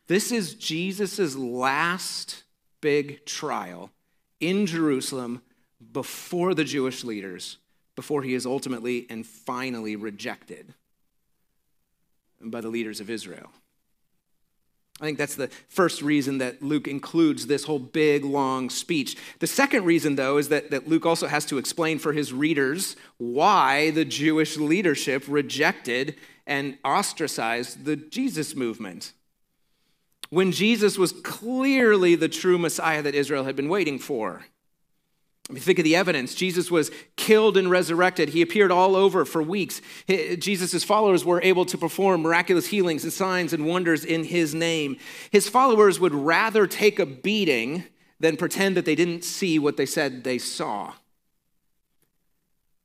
This 0.08 0.32
is 0.32 0.56
Jesus' 0.56 1.36
last 1.36 2.44
big 2.82 3.26
trial 3.26 3.92
in 4.40 4.66
Jerusalem 4.66 5.42
before 5.92 6.54
the 6.54 6.64
Jewish 6.64 7.04
leaders, 7.04 7.58
before 7.96 8.24
he 8.24 8.34
is 8.34 8.46
ultimately 8.46 9.08
and 9.10 9.26
finally 9.26 9.96
rejected 9.96 10.74
by 12.42 12.60
the 12.60 12.70
leaders 12.70 13.00
of 13.00 13.10
Israel. 13.10 13.50
I 15.02 15.06
think 15.06 15.18
that's 15.18 15.36
the 15.36 15.50
first 15.70 16.02
reason 16.02 16.38
that 16.38 16.62
Luke 16.62 16.88
includes 16.88 17.48
this 17.48 17.64
whole 17.64 17.80
big, 17.80 18.24
long 18.24 18.70
speech. 18.70 19.18
The 19.40 19.48
second 19.48 19.86
reason, 19.86 20.16
though, 20.16 20.38
is 20.38 20.50
that, 20.50 20.70
that 20.72 20.88
Luke 20.88 21.06
also 21.06 21.28
has 21.28 21.46
to 21.46 21.58
explain 21.58 21.98
for 21.98 22.14
his 22.14 22.32
readers 22.32 22.96
why 23.18 23.90
the 23.90 24.06
Jewish 24.06 24.56
leadership 24.56 25.26
rejected 25.28 26.16
and 26.46 26.78
ostracized 26.86 27.86
the 27.86 27.96
Jesus 27.96 28.56
movement. 28.56 29.14
When 30.30 30.52
Jesus 30.52 30.98
was 30.98 31.12
clearly 31.12 32.16
the 32.16 32.30
true 32.30 32.58
Messiah 32.58 33.02
that 33.02 33.16
Israel 33.16 33.46
had 33.46 33.56
been 33.56 33.70
waiting 33.70 34.00
for. 34.00 34.46
I 35.50 35.54
mean, 35.54 35.62
think 35.62 35.80
of 35.80 35.84
the 35.84 35.96
evidence. 35.96 36.36
Jesus 36.36 36.72
was 36.72 36.90
killed 37.18 37.58
and 37.58 37.70
resurrected. 37.70 38.30
He 38.30 38.42
appeared 38.42 38.72
all 38.72 38.96
over 38.96 39.26
for 39.26 39.44
weeks. 39.44 39.82
Jesus' 40.08 40.86
followers 40.86 41.26
were 41.26 41.42
able 41.42 41.66
to 41.66 41.78
perform 41.78 42.22
miraculous 42.22 42.68
healings 42.68 43.04
and 43.04 43.12
signs 43.12 43.52
and 43.52 43.66
wonders 43.66 44.06
in 44.06 44.24
his 44.24 44.56
name. 44.56 44.96
His 45.32 45.50
followers 45.50 46.00
would 46.00 46.16
rather 46.16 46.66
take 46.66 46.98
a 46.98 47.06
beating 47.06 47.84
than 48.22 48.38
pretend 48.38 48.78
that 48.78 48.86
they 48.86 48.96
didn't 48.96 49.26
see 49.26 49.60
what 49.60 49.76
they 49.76 49.86
said 49.86 50.24
they 50.24 50.38
saw. 50.38 50.94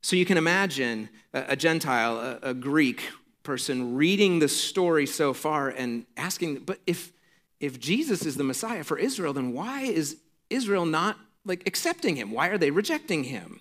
So 0.01 0.17
you 0.17 0.25
can 0.25 0.37
imagine 0.37 1.11
a, 1.33 1.55
Gentile, 1.55 2.19
a, 2.19 2.51
a 2.51 2.55
Greek 2.55 3.09
person, 3.45 3.95
reading 3.95 4.41
the 4.41 4.49
story 4.49 5.07
so 5.07 5.33
far 5.33 5.69
and 5.69 6.07
asking, 6.17 6.61
but 6.61 6.81
if, 6.89 7.13
if 7.61 7.79
Jesus 7.79 8.27
is 8.27 8.37
the 8.37 8.45
Messiah 8.45 8.83
for 8.83 8.99
Israel, 8.99 9.33
then 9.33 9.53
why 9.53 9.83
is 9.83 10.17
Israel 10.51 10.87
not 10.87 11.19
like 11.45 11.67
accepting 11.67 12.17
him? 12.17 12.31
Why 12.31 12.49
are 12.49 12.59
they 12.59 12.71
rejecting 12.71 13.25
him? 13.25 13.61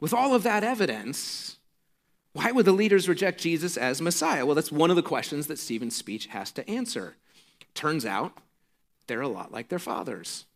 With 0.00 0.12
all 0.12 0.34
of 0.34 0.42
that 0.42 0.64
evidence, 0.64 1.58
why 2.32 2.50
would 2.50 2.66
the 2.66 2.72
leaders 2.72 3.08
reject 3.08 3.40
Jesus 3.40 3.76
as 3.76 4.00
Messiah? 4.00 4.44
Well, 4.44 4.54
that's 4.54 4.72
one 4.72 4.90
of 4.90 4.96
the 4.96 5.02
questions 5.02 5.46
that 5.46 5.58
Stephen's 5.58 5.96
speech 5.96 6.26
has 6.26 6.50
to 6.52 6.68
answer. 6.68 7.16
Turns 7.74 8.04
out 8.04 8.38
they're 9.06 9.20
a 9.20 9.28
lot 9.28 9.52
like 9.52 9.68
their 9.68 9.78
fathers. 9.78 10.46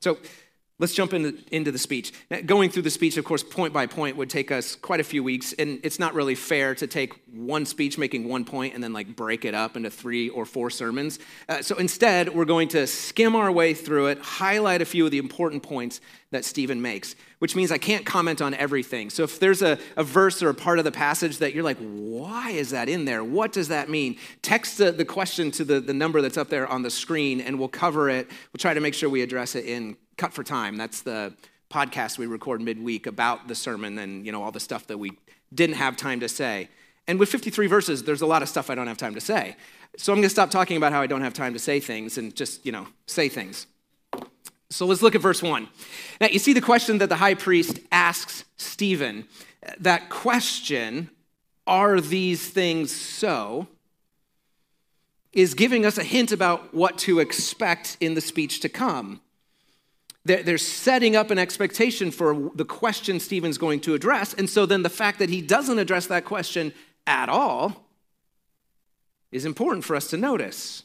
So 0.00 0.18
Let's 0.80 0.92
jump 0.92 1.12
into, 1.12 1.38
into 1.52 1.70
the 1.70 1.78
speech. 1.78 2.12
Now, 2.32 2.40
going 2.40 2.68
through 2.68 2.82
the 2.82 2.90
speech, 2.90 3.16
of 3.16 3.24
course, 3.24 3.44
point 3.44 3.72
by 3.72 3.86
point 3.86 4.16
would 4.16 4.28
take 4.28 4.50
us 4.50 4.74
quite 4.74 4.98
a 4.98 5.04
few 5.04 5.22
weeks, 5.22 5.52
and 5.52 5.78
it's 5.84 6.00
not 6.00 6.14
really 6.14 6.34
fair 6.34 6.74
to 6.74 6.88
take 6.88 7.12
one 7.32 7.64
speech 7.64 7.96
making 7.96 8.28
one 8.28 8.44
point 8.44 8.74
and 8.74 8.82
then 8.82 8.92
like 8.92 9.14
break 9.14 9.44
it 9.44 9.54
up 9.54 9.76
into 9.76 9.88
three 9.88 10.30
or 10.30 10.44
four 10.44 10.70
sermons. 10.70 11.20
Uh, 11.48 11.62
so 11.62 11.76
instead, 11.76 12.34
we're 12.34 12.44
going 12.44 12.66
to 12.68 12.88
skim 12.88 13.36
our 13.36 13.52
way 13.52 13.72
through 13.72 14.08
it, 14.08 14.18
highlight 14.18 14.82
a 14.82 14.84
few 14.84 15.04
of 15.04 15.12
the 15.12 15.18
important 15.18 15.62
points 15.62 16.00
that 16.32 16.44
Stephen 16.44 16.82
makes, 16.82 17.14
which 17.38 17.54
means 17.54 17.70
I 17.70 17.78
can't 17.78 18.04
comment 18.04 18.42
on 18.42 18.52
everything. 18.52 19.10
So 19.10 19.22
if 19.22 19.38
there's 19.38 19.62
a, 19.62 19.78
a 19.96 20.02
verse 20.02 20.42
or 20.42 20.48
a 20.48 20.54
part 20.54 20.80
of 20.80 20.84
the 20.84 20.90
passage 20.90 21.38
that 21.38 21.54
you're 21.54 21.62
like, 21.62 21.78
why 21.78 22.50
is 22.50 22.70
that 22.70 22.88
in 22.88 23.04
there? 23.04 23.22
What 23.22 23.52
does 23.52 23.68
that 23.68 23.88
mean? 23.88 24.16
Text 24.42 24.78
the, 24.78 24.90
the 24.90 25.04
question 25.04 25.52
to 25.52 25.64
the, 25.64 25.78
the 25.78 25.94
number 25.94 26.20
that's 26.20 26.36
up 26.36 26.48
there 26.48 26.66
on 26.66 26.82
the 26.82 26.90
screen, 26.90 27.40
and 27.40 27.60
we'll 27.60 27.68
cover 27.68 28.10
it. 28.10 28.26
We'll 28.26 28.58
try 28.58 28.74
to 28.74 28.80
make 28.80 28.94
sure 28.94 29.08
we 29.08 29.22
address 29.22 29.54
it 29.54 29.66
in 29.66 29.96
Cut 30.16 30.32
for 30.32 30.44
Time. 30.44 30.76
That's 30.76 31.02
the 31.02 31.34
podcast 31.70 32.18
we 32.18 32.26
record 32.26 32.60
midweek 32.60 33.06
about 33.06 33.48
the 33.48 33.54
sermon 33.54 33.98
and 33.98 34.24
you 34.24 34.32
know 34.32 34.42
all 34.42 34.52
the 34.52 34.60
stuff 34.60 34.86
that 34.86 34.98
we 34.98 35.12
didn't 35.52 35.76
have 35.76 35.96
time 35.96 36.20
to 36.20 36.28
say. 36.28 36.68
And 37.06 37.18
with 37.18 37.28
53 37.28 37.66
verses, 37.66 38.02
there's 38.02 38.22
a 38.22 38.26
lot 38.26 38.42
of 38.42 38.48
stuff 38.48 38.70
I 38.70 38.74
don't 38.74 38.86
have 38.86 38.96
time 38.96 39.14
to 39.14 39.20
say. 39.20 39.56
So 39.96 40.12
I'm 40.12 40.16
going 40.16 40.24
to 40.24 40.30
stop 40.30 40.50
talking 40.50 40.76
about 40.76 40.92
how 40.92 41.02
I 41.02 41.06
don't 41.06 41.20
have 41.20 41.34
time 41.34 41.52
to 41.52 41.58
say 41.58 41.78
things 41.78 42.16
and 42.16 42.34
just, 42.34 42.64
you 42.64 42.72
know, 42.72 42.86
say 43.06 43.28
things. 43.28 43.66
So 44.70 44.86
let's 44.86 45.02
look 45.02 45.14
at 45.14 45.20
verse 45.20 45.42
1. 45.42 45.68
Now, 46.20 46.28
you 46.28 46.38
see 46.38 46.52
the 46.52 46.60
question 46.60 46.98
that 46.98 47.08
the 47.08 47.16
high 47.16 47.34
priest 47.34 47.78
asks 47.92 48.44
Stephen. 48.56 49.28
That 49.78 50.08
question, 50.08 51.10
are 51.66 52.00
these 52.00 52.48
things 52.48 52.94
so, 52.94 53.68
is 55.32 55.54
giving 55.54 55.84
us 55.84 55.98
a 55.98 56.04
hint 56.04 56.32
about 56.32 56.74
what 56.74 56.98
to 56.98 57.18
expect 57.20 57.96
in 58.00 58.14
the 58.14 58.20
speech 58.20 58.60
to 58.60 58.68
come. 58.68 59.20
They're 60.24 60.56
setting 60.56 61.16
up 61.16 61.30
an 61.30 61.38
expectation 61.38 62.10
for 62.10 62.50
the 62.54 62.64
question 62.64 63.20
Stephen's 63.20 63.58
going 63.58 63.80
to 63.80 63.92
address. 63.92 64.32
And 64.32 64.48
so 64.48 64.64
then 64.64 64.82
the 64.82 64.88
fact 64.88 65.18
that 65.18 65.28
he 65.28 65.42
doesn't 65.42 65.78
address 65.78 66.06
that 66.06 66.24
question 66.24 66.72
at 67.06 67.28
all 67.28 67.84
is 69.30 69.44
important 69.44 69.84
for 69.84 69.94
us 69.94 70.08
to 70.08 70.16
notice. 70.16 70.84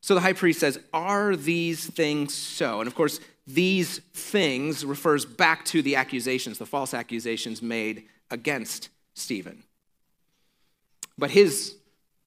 So 0.00 0.14
the 0.14 0.20
high 0.20 0.32
priest 0.32 0.60
says, 0.60 0.78
Are 0.94 1.36
these 1.36 1.86
things 1.86 2.32
so? 2.32 2.80
And 2.80 2.86
of 2.86 2.94
course, 2.94 3.20
these 3.46 3.98
things 4.14 4.86
refers 4.86 5.26
back 5.26 5.66
to 5.66 5.82
the 5.82 5.96
accusations, 5.96 6.56
the 6.56 6.66
false 6.66 6.94
accusations 6.94 7.60
made 7.60 8.04
against 8.30 8.88
Stephen. 9.12 9.64
But 11.18 11.30
his 11.30 11.76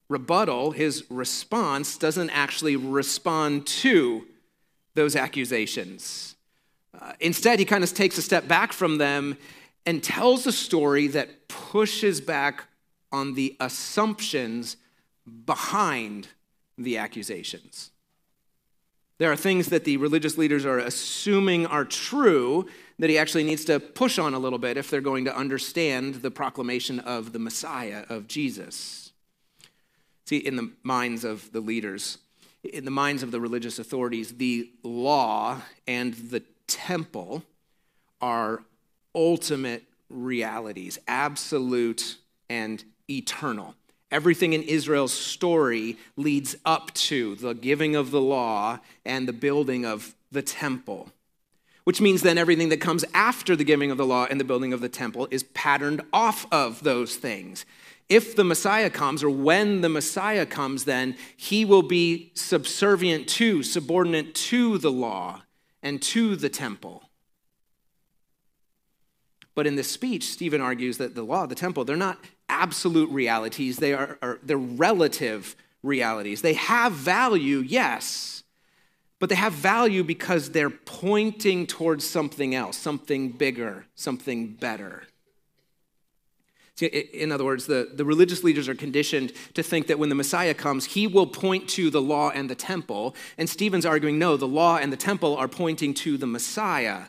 rebuttal, 0.10 0.72
his 0.72 1.06
response, 1.10 1.98
doesn't 1.98 2.30
actually 2.30 2.75
respond 2.75 3.66
to 3.68 4.25
those 4.98 5.16
accusations. 5.16 6.36
Uh, 7.00 7.13
instead, 7.20 7.60
he 7.60 7.66
kind 7.66 7.84
of 7.84 7.94
takes 7.94 8.18
a 8.18 8.22
step 8.22 8.48
back 8.48 8.74
from 8.74 8.98
them 8.98 9.38
and 9.86 10.04
tells 10.04 10.48
a 10.48 10.51
story 10.51 11.08
that 11.08 11.48
pushes 11.48 12.20
back 12.20 12.66
on 13.12 13.36
the 13.36 13.56
assumptions 13.60 14.75
behind 15.46 16.27
the 16.80 16.98
accusations. 16.98 17.92
There 19.20 19.32
are 19.32 19.36
things 19.36 19.68
that 19.68 19.84
the 19.84 19.98
religious 19.98 20.36
leaders 20.36 20.66
are 20.66 20.80
assuming 20.80 21.68
are 21.68 21.86
true 21.86 22.68
that 22.98 23.10
he 23.10 23.20
actually 23.20 23.44
needs 23.44 23.66
to 23.66 23.80
push 23.80 24.18
on 24.18 24.34
a 24.34 24.39
little 24.39 24.60
bit 24.60 24.77
if 24.77 24.89
they're 24.89 25.00
going 25.00 25.25
to 25.25 25.36
understand 25.36 26.16
the 26.16 26.32
proclamation 26.32 27.00
of 27.00 27.34
the 27.34 27.39
Messiah, 27.39 28.04
of 28.10 28.27
Jesus. 28.27 29.12
See, 30.25 30.38
in 30.38 30.56
the 30.56 30.72
minds 30.82 31.24
of 31.24 31.51
the 31.51 31.62
leaders, 31.62 32.18
in 32.74 32.86
the 32.86 32.92
minds 32.92 33.24
of 33.24 33.32
the 33.32 33.40
religious 33.40 33.80
authorities, 33.80 34.34
the 34.38 34.70
law 34.84 35.62
and 35.88 36.14
the 36.14 36.44
temple 36.68 37.44
are 38.22 38.64
ultimate 39.16 39.84
realities, 40.10 41.00
absolute 41.08 42.18
and 42.50 42.84
eternal. 43.10 43.76
Everything 44.12 44.54
in 44.54 44.64
Israel's 44.64 45.14
story 45.14 45.98
leads 46.16 46.56
up 46.66 46.94
to 46.94 47.36
the 47.36 47.54
giving 47.54 47.96
of 47.96 48.12
the 48.12 48.22
law 48.22 48.80
and 49.06 49.28
the 49.28 49.34
building 49.34 49.86
of 49.86 50.16
the 50.32 50.42
temple, 50.42 51.12
which 51.84 52.00
means 52.00 52.22
then 52.22 52.38
everything 52.38 52.70
that 52.70 52.80
comes 52.80 53.04
after 53.14 53.56
the 53.56 53.66
giving 53.66 53.92
of 53.92 53.98
the 53.98 54.06
law 54.06 54.26
and 54.30 54.40
the 54.40 54.46
building 54.46 54.72
of 54.72 54.80
the 54.80 54.90
temple 54.90 55.28
is 55.30 55.44
patterned 55.44 56.02
off 56.14 56.46
of 56.52 56.84
those 56.84 57.18
things 57.18 57.66
if 58.10 58.36
the 58.36 58.44
Messiah 58.44 58.90
comes, 58.90 59.24
or 59.24 59.30
when 59.30 59.82
the 59.82 59.90
Messiah 59.90 60.46
comes, 60.46 60.86
then 60.86 61.18
he 61.36 61.66
will 61.66 61.82
be 61.82 62.32
subservient 62.36 63.28
to, 63.30 63.64
subordinate 63.64 64.34
to 64.36 64.78
the 64.78 64.92
law 64.92 65.44
and 65.84 66.02
to 66.02 66.36
the 66.36 66.50
temple. 66.50 67.04
But 69.56 69.68
in 69.68 69.76
this 69.76 69.92
speech, 69.92 70.32
Stephen 70.32 70.62
argues 70.62 70.98
that 70.98 71.16
the 71.16 71.24
law, 71.24 71.48
the 71.48 71.56
temple, 71.56 71.84
they're 71.84 71.96
not 71.96 72.20
absolute 72.48 73.10
realities, 73.10 73.78
they 73.78 73.94
are, 73.94 74.18
are 74.22 74.40
they're 74.44 74.58
relative 74.58 75.56
realities. 75.84 76.42
They 76.42 76.54
have 76.54 76.94
value, 76.94 77.60
yes, 77.60 78.44
but 79.20 79.30
they 79.30 79.36
have 79.36 79.54
value 79.54 80.04
because 80.04 80.52
they're 80.52 80.70
pointing 80.70 81.66
towards 81.66 82.08
something 82.08 82.54
else, 82.54 82.78
something 82.78 83.32
bigger, 83.32 83.86
something 83.96 84.54
better. 84.54 85.04
In 86.82 87.32
other 87.32 87.44
words, 87.44 87.66
the, 87.66 87.90
the 87.94 88.06
religious 88.06 88.44
leaders 88.44 88.68
are 88.68 88.76
conditioned 88.76 89.34
to 89.56 89.64
think 89.64 89.88
that 89.88 89.98
when 89.98 90.10
the 90.10 90.16
Messiah 90.16 90.54
comes, 90.54 90.86
he 90.86 91.08
will 91.08 91.26
point 91.26 91.68
to 91.70 91.90
the 91.90 92.02
law 92.02 92.30
and 92.30 92.50
the 92.50 92.56
temple. 92.56 93.16
And 93.38 93.50
Stephen's 93.50 93.86
arguing, 93.86 94.20
no, 94.20 94.38
the 94.38 94.48
law 94.48 94.78
and 94.78 94.94
the 94.94 94.98
temple 94.98 95.36
are 95.38 95.48
pointing 95.48 95.94
to 95.96 96.18
the 96.18 96.28
Messiah. 96.28 97.06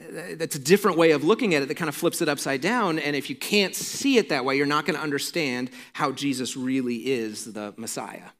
That's 0.00 0.56
a 0.56 0.60
different 0.60 0.96
way 0.96 1.12
of 1.12 1.22
looking 1.22 1.54
at 1.54 1.62
it 1.62 1.68
that 1.68 1.76
kind 1.76 1.88
of 1.88 1.94
flips 1.94 2.20
it 2.20 2.28
upside 2.28 2.62
down. 2.62 2.98
And 2.98 3.14
if 3.14 3.30
you 3.30 3.36
can't 3.36 3.76
see 3.76 4.16
it 4.16 4.30
that 4.30 4.44
way, 4.44 4.56
you're 4.56 4.66
not 4.66 4.86
going 4.86 4.96
to 4.96 5.02
understand 5.02 5.70
how 5.92 6.10
Jesus 6.10 6.56
really 6.56 6.96
is 6.96 7.52
the 7.52 7.74
Messiah. 7.76 8.30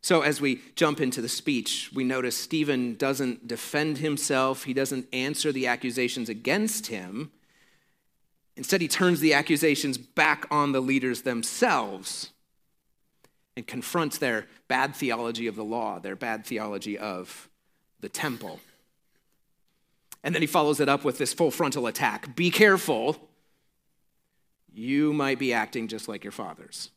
So, 0.00 0.20
as 0.20 0.38
we 0.38 0.60
jump 0.76 1.00
into 1.00 1.22
the 1.22 1.30
speech, 1.30 1.90
we 1.94 2.04
notice 2.04 2.36
Stephen 2.36 2.94
doesn't 2.96 3.48
defend 3.48 3.98
himself, 3.98 4.64
he 4.64 4.74
doesn't 4.74 5.06
answer 5.14 5.50
the 5.50 5.66
accusations 5.66 6.28
against 6.28 6.88
him. 6.88 7.30
Instead, 8.56 8.80
he 8.80 8.88
turns 8.88 9.20
the 9.20 9.34
accusations 9.34 9.98
back 9.98 10.46
on 10.50 10.72
the 10.72 10.80
leaders 10.80 11.22
themselves 11.22 12.30
and 13.56 13.66
confronts 13.66 14.18
their 14.18 14.46
bad 14.68 14.94
theology 14.94 15.46
of 15.46 15.56
the 15.56 15.64
law, 15.64 15.98
their 15.98 16.16
bad 16.16 16.46
theology 16.46 16.96
of 16.98 17.48
the 18.00 18.08
temple. 18.08 18.60
And 20.22 20.34
then 20.34 20.42
he 20.42 20.46
follows 20.46 20.80
it 20.80 20.88
up 20.88 21.04
with 21.04 21.18
this 21.18 21.32
full 21.32 21.50
frontal 21.50 21.86
attack 21.86 22.34
Be 22.36 22.50
careful, 22.50 23.28
you 24.72 25.12
might 25.12 25.38
be 25.38 25.52
acting 25.52 25.88
just 25.88 26.08
like 26.08 26.24
your 26.24 26.32
fathers. 26.32 26.90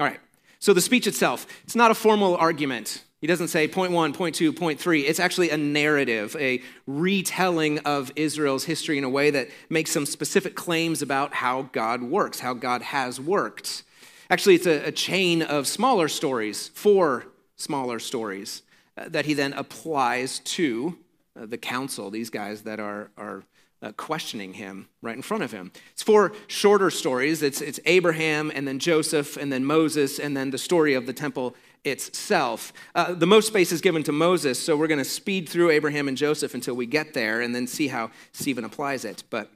All 0.00 0.06
right, 0.06 0.20
so 0.58 0.72
the 0.72 0.80
speech 0.80 1.06
itself, 1.06 1.46
it's 1.64 1.76
not 1.76 1.90
a 1.90 1.94
formal 1.94 2.36
argument. 2.36 3.04
He 3.22 3.28
doesn't 3.28 3.48
say 3.48 3.68
point 3.68 3.92
one, 3.92 4.12
point 4.12 4.34
two, 4.34 4.52
point 4.52 4.80
three. 4.80 5.02
It's 5.02 5.20
actually 5.20 5.50
a 5.50 5.56
narrative, 5.56 6.36
a 6.40 6.60
retelling 6.88 7.78
of 7.78 8.10
Israel's 8.16 8.64
history 8.64 8.98
in 8.98 9.04
a 9.04 9.08
way 9.08 9.30
that 9.30 9.48
makes 9.70 9.92
some 9.92 10.06
specific 10.06 10.56
claims 10.56 11.02
about 11.02 11.32
how 11.34 11.70
God 11.70 12.02
works, 12.02 12.40
how 12.40 12.52
God 12.52 12.82
has 12.82 13.20
worked. 13.20 13.84
Actually, 14.28 14.56
it's 14.56 14.66
a, 14.66 14.88
a 14.88 14.92
chain 14.92 15.40
of 15.40 15.68
smaller 15.68 16.08
stories, 16.08 16.68
four 16.74 17.26
smaller 17.54 18.00
stories, 18.00 18.62
uh, 18.96 19.08
that 19.08 19.24
he 19.24 19.34
then 19.34 19.52
applies 19.52 20.40
to 20.40 20.98
uh, 21.40 21.46
the 21.46 21.58
council, 21.58 22.10
these 22.10 22.28
guys 22.28 22.62
that 22.62 22.80
are, 22.80 23.12
are 23.16 23.44
uh, 23.82 23.92
questioning 23.92 24.54
him 24.54 24.88
right 25.00 25.14
in 25.14 25.22
front 25.22 25.44
of 25.44 25.52
him. 25.52 25.70
It's 25.92 26.02
four 26.02 26.32
shorter 26.48 26.90
stories. 26.90 27.40
It's, 27.40 27.60
it's 27.60 27.78
Abraham, 27.84 28.50
and 28.52 28.66
then 28.66 28.80
Joseph, 28.80 29.36
and 29.36 29.52
then 29.52 29.64
Moses, 29.64 30.18
and 30.18 30.36
then 30.36 30.50
the 30.50 30.58
story 30.58 30.94
of 30.94 31.06
the 31.06 31.12
temple 31.12 31.54
itself. 31.84 32.72
Uh, 32.94 33.12
the 33.12 33.26
most 33.26 33.48
space 33.48 33.72
is 33.72 33.80
given 33.80 34.02
to 34.04 34.12
Moses, 34.12 34.62
so 34.62 34.76
we're 34.76 34.86
going 34.86 34.98
to 34.98 35.04
speed 35.04 35.48
through 35.48 35.70
Abraham 35.70 36.08
and 36.08 36.16
Joseph 36.16 36.54
until 36.54 36.74
we 36.74 36.86
get 36.86 37.14
there 37.14 37.40
and 37.40 37.54
then 37.54 37.66
see 37.66 37.88
how 37.88 38.10
Stephen 38.32 38.64
applies 38.64 39.04
it. 39.04 39.24
But 39.30 39.50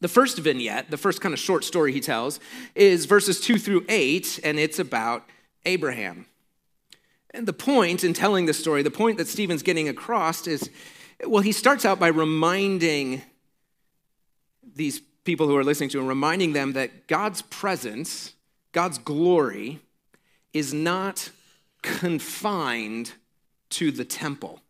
the 0.00 0.08
first 0.08 0.38
vignette, 0.38 0.90
the 0.90 0.96
first 0.96 1.20
kind 1.20 1.32
of 1.32 1.38
short 1.38 1.64
story 1.64 1.92
he 1.92 2.00
tells, 2.00 2.40
is 2.74 3.06
verses 3.06 3.40
2 3.40 3.58
through 3.58 3.84
8, 3.88 4.40
and 4.44 4.58
it's 4.58 4.78
about 4.78 5.24
Abraham. 5.64 6.26
And 7.30 7.46
the 7.46 7.52
point 7.52 8.02
in 8.02 8.12
telling 8.12 8.46
this 8.46 8.58
story, 8.58 8.82
the 8.82 8.90
point 8.90 9.18
that 9.18 9.28
Stephen's 9.28 9.62
getting 9.62 9.88
across 9.88 10.46
is 10.46 10.70
well, 11.26 11.42
he 11.42 11.52
starts 11.52 11.86
out 11.86 11.98
by 11.98 12.08
reminding 12.08 13.22
these 14.74 15.00
people 15.24 15.46
who 15.46 15.56
are 15.56 15.64
listening 15.64 15.88
to 15.90 15.98
him, 15.98 16.06
reminding 16.06 16.52
them 16.52 16.74
that 16.74 17.06
God's 17.06 17.40
presence, 17.42 18.34
God's 18.72 18.98
glory, 18.98 19.80
is 20.52 20.74
not 20.74 21.30
confined 21.86 23.12
to 23.70 23.90
the 23.90 24.04
temple. 24.04 24.60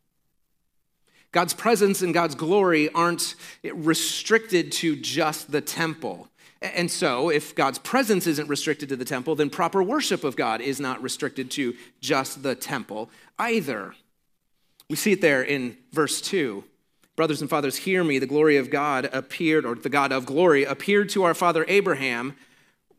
God's 1.32 1.54
presence 1.54 2.02
and 2.02 2.14
God's 2.14 2.34
glory 2.34 2.88
aren't 2.90 3.34
restricted 3.64 4.70
to 4.72 4.96
just 4.96 5.50
the 5.50 5.60
temple. 5.60 6.28
And 6.62 6.90
so, 6.90 7.28
if 7.28 7.54
God's 7.54 7.78
presence 7.78 8.26
isn't 8.26 8.48
restricted 8.48 8.88
to 8.88 8.96
the 8.96 9.04
temple, 9.04 9.34
then 9.34 9.50
proper 9.50 9.82
worship 9.82 10.24
of 10.24 10.36
God 10.36 10.60
is 10.60 10.80
not 10.80 11.02
restricted 11.02 11.50
to 11.52 11.74
just 12.00 12.42
the 12.42 12.54
temple 12.54 13.10
either. 13.38 13.94
We 14.88 14.96
see 14.96 15.12
it 15.12 15.20
there 15.20 15.42
in 15.42 15.76
verse 15.92 16.20
2. 16.20 16.64
Brothers 17.16 17.40
and 17.40 17.50
fathers, 17.50 17.76
hear 17.76 18.04
me. 18.04 18.18
The 18.18 18.26
glory 18.26 18.56
of 18.56 18.70
God 18.70 19.08
appeared, 19.12 19.64
or 19.66 19.74
the 19.74 19.88
God 19.88 20.12
of 20.12 20.26
glory 20.26 20.64
appeared 20.64 21.08
to 21.10 21.24
our 21.24 21.34
father 21.34 21.64
Abraham 21.68 22.36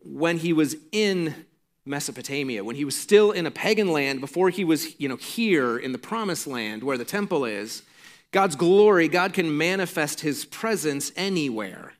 when 0.03 0.37
he 0.37 0.53
was 0.53 0.75
in 0.91 1.46
Mesopotamia, 1.87 2.63
when 2.63 2.75
he 2.75 2.85
was 2.85 2.95
still 2.95 3.31
in 3.31 3.45
a 3.45 3.51
pagan 3.51 3.91
land, 3.91 4.21
before 4.21 4.49
he 4.49 4.63
was, 4.63 4.99
you 4.99 5.07
know, 5.07 5.15
here 5.15 5.77
in 5.77 5.91
the 5.91 5.97
promised 5.97 6.47
land 6.47 6.83
where 6.83 6.97
the 6.97 7.05
temple 7.05 7.45
is. 7.45 7.83
God's 8.31 8.55
glory, 8.55 9.07
God 9.07 9.33
can 9.33 9.57
manifest 9.57 10.19
his 10.21 10.45
presence 10.45 11.11
anywhere, 11.15 11.93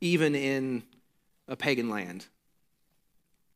even 0.00 0.34
in 0.34 0.82
a 1.46 1.56
pagan 1.56 1.88
land. 1.88 2.26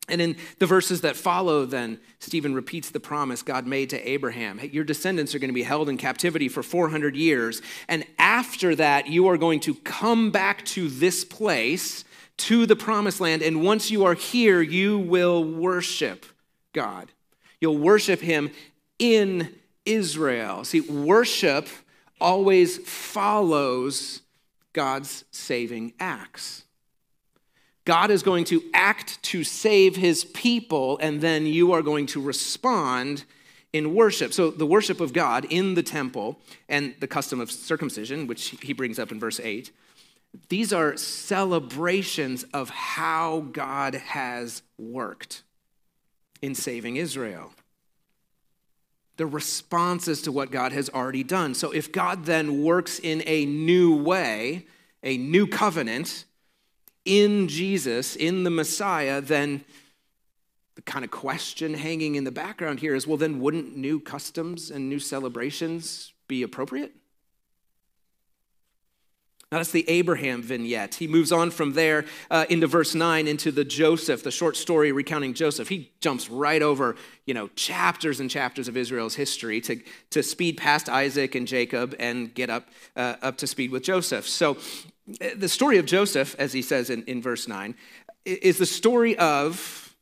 And 0.09 0.21
in 0.21 0.37
the 0.61 0.67
verses 0.67 1.01
that 1.01 1.17
follow, 1.17 1.67
then, 1.67 1.99
Stephen 2.21 2.55
repeats 2.55 2.91
the 2.91 3.01
promise 3.01 3.43
God 3.43 3.67
made 3.67 3.91
to 3.91 4.09
Abraham. 4.09 4.61
Your 4.73 4.85
descendants 4.85 5.35
are 5.35 5.41
going 5.41 5.49
to 5.49 5.55
be 5.55 5.65
held 5.65 5.89
in 5.89 5.97
captivity 5.97 6.49
for 6.49 6.63
400 6.63 7.17
years. 7.17 7.61
And 7.89 8.05
after 8.19 8.77
that, 8.77 9.09
you 9.09 9.27
are 9.27 9.37
going 9.37 9.59
to 9.61 9.75
come 9.75 10.31
back 10.31 10.65
to 10.67 10.89
this 10.89 11.25
place, 11.25 12.05
to 12.39 12.67
the 12.67 12.77
promised 12.77 13.21
land. 13.21 13.43
And 13.43 13.63
once 13.63 13.91
you 13.91 14.05
are 14.05 14.15
here, 14.15 14.61
you 14.61 14.99
will 14.99 15.45
worship 15.45 16.27
God. 16.73 17.11
You'll 17.61 17.79
worship 17.79 18.21
Him 18.21 18.51
in 18.99 19.55
Israel. 19.85 20.65
See, 20.65 20.81
worship 20.81 21.69
always 22.21 22.79
follows 22.79 24.23
God's 24.73 25.25
saving 25.31 25.95
acts. 25.99 26.65
God 27.87 28.11
is 28.11 28.23
going 28.23 28.45
to 28.47 28.63
act 28.75 29.23
to 29.23 29.45
save 29.45 29.95
his 29.95 30.25
people, 30.25 30.99
and 30.99 31.21
then 31.21 31.47
you 31.47 31.73
are 31.73 31.83
going 31.83 32.07
to 32.07 32.21
respond 32.21 33.25
in 33.73 33.95
worship. 33.95 34.33
So, 34.33 34.51
the 34.51 34.67
worship 34.67 35.01
of 35.01 35.13
God 35.13 35.47
in 35.49 35.75
the 35.75 35.85
temple 35.85 36.41
and 36.69 36.95
the 36.99 37.07
custom 37.07 37.41
of 37.41 37.51
circumcision, 37.51 38.27
which 38.27 38.57
he 38.61 38.73
brings 38.73 38.99
up 38.99 39.13
in 39.13 39.21
verse 39.21 39.39
8, 39.39 39.71
these 40.49 40.73
are 40.73 40.97
celebrations 40.97 42.45
of 42.53 42.71
how 42.71 43.41
God 43.53 43.95
has 43.95 44.63
worked 44.79 45.43
in 46.43 46.55
saving 46.55 46.97
Israel. 46.97 47.53
The 49.17 49.27
responses 49.27 50.23
to 50.23 50.33
what 50.33 50.51
God 50.51 50.73
has 50.73 50.91
already 50.91 51.23
done. 51.23 51.55
So, 51.55 51.71
if 51.71 51.91
God 51.91 52.27
then 52.27 52.63
works 52.63 52.99
in 52.99 53.23
a 53.27 53.47
new 53.47 53.97
way, 53.97 54.67
a 55.03 55.17
new 55.17 55.47
covenant, 55.47 56.25
in 57.07 57.49
Jesus, 57.49 58.17
in 58.17 58.45
the 58.45 58.51
Messiah, 58.51 59.21
then 59.21 59.65
the 60.75 60.83
kind 60.83 61.05
of 61.05 61.11
question 61.11 61.75
hanging 61.75 62.17
in 62.17 62.25
the 62.25 62.33
background 62.33 62.81
here 62.81 62.95
is 62.95 63.07
well, 63.07 63.17
then 63.17 63.41
wouldn't 63.41 63.77
new 63.77 63.99
customs 64.01 64.71
and 64.71 64.91
new 64.91 64.99
celebrations 64.99 66.13
be 66.29 66.43
appropriate? 66.43 66.93
Now, 69.53 69.59
that's 69.59 69.71
the 69.71 69.89
Abraham 69.89 70.43
vignette. 70.43 70.97
He 70.97 71.07
moves 71.07 71.31
on 71.31 71.53
from 71.53 71.75
there 71.75 72.05
uh, 72.33 72.47
into 72.51 72.67
verse 72.67 72.97
9 72.97 73.29
into 73.29 73.53
the 73.53 73.65
Joseph, 73.65 74.25
the 74.25 74.33
short 74.33 74.57
story 74.57 74.91
recounting 74.91 75.35
Joseph. 75.35 75.69
He 75.69 75.93
jumps 76.01 76.29
right 76.29 76.61
over, 76.61 76.97
you 77.27 77.35
know, 77.35 77.49
chapters 77.55 78.19
and 78.19 78.29
chapters 78.29 78.67
of 78.67 78.77
Israel's 78.77 79.15
history 79.15 79.61
to, 79.61 79.81
to 80.11 80.25
speed 80.25 80.57
past 80.57 80.89
Isaac 80.89 81.37
and 81.37 81.47
Jacob 81.47 81.95
and 82.01 82.35
get 82.35 82.51
up, 82.51 82.69
uh, 82.97 83.17
up 83.23 83.37
to 83.39 83.47
speed 83.47 83.71
with 83.71 83.85
Joseph. 83.85 84.27
So 84.27 84.57
the 85.07 85.49
story 85.49 85.79
of 85.79 85.87
Joseph, 85.87 86.35
as 86.41 86.53
he 86.53 86.63
says 86.63 86.91
in, 86.91 87.05
in 87.05 87.23
verse 87.23 87.47
9, 87.47 87.77
is 88.25 88.59
the 88.59 88.67
story 88.67 89.17
of 89.17 89.95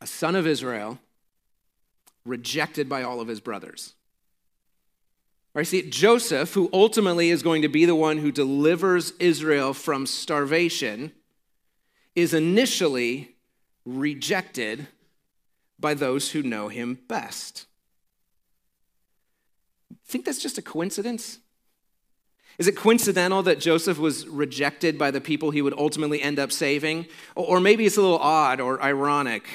a 0.00 0.06
son 0.06 0.34
of 0.34 0.46
Israel 0.46 0.98
rejected 2.24 2.88
by 2.88 3.02
all 3.02 3.20
of 3.20 3.28
his 3.28 3.40
brothers. 3.40 3.94
Right, 5.52 5.66
see, 5.66 5.82
Joseph, 5.82 6.54
who 6.54 6.70
ultimately 6.72 7.30
is 7.30 7.42
going 7.42 7.62
to 7.62 7.68
be 7.68 7.84
the 7.84 7.94
one 7.94 8.18
who 8.18 8.30
delivers 8.30 9.12
Israel 9.18 9.74
from 9.74 10.06
starvation, 10.06 11.12
is 12.14 12.32
initially 12.32 13.34
rejected 13.84 14.86
by 15.78 15.94
those 15.94 16.30
who 16.30 16.42
know 16.42 16.68
him 16.68 16.98
best. 17.08 17.66
Think 20.06 20.24
that's 20.24 20.42
just 20.42 20.58
a 20.58 20.62
coincidence? 20.62 21.38
Is 22.58 22.68
it 22.68 22.76
coincidental 22.76 23.42
that 23.44 23.58
Joseph 23.58 23.98
was 23.98 24.28
rejected 24.28 24.98
by 24.98 25.10
the 25.10 25.20
people 25.20 25.50
he 25.50 25.62
would 25.62 25.72
ultimately 25.78 26.20
end 26.20 26.38
up 26.38 26.52
saving? 26.52 27.06
Or 27.34 27.58
maybe 27.58 27.86
it's 27.86 27.96
a 27.96 28.02
little 28.02 28.18
odd 28.18 28.60
or 28.60 28.82
ironic 28.82 29.48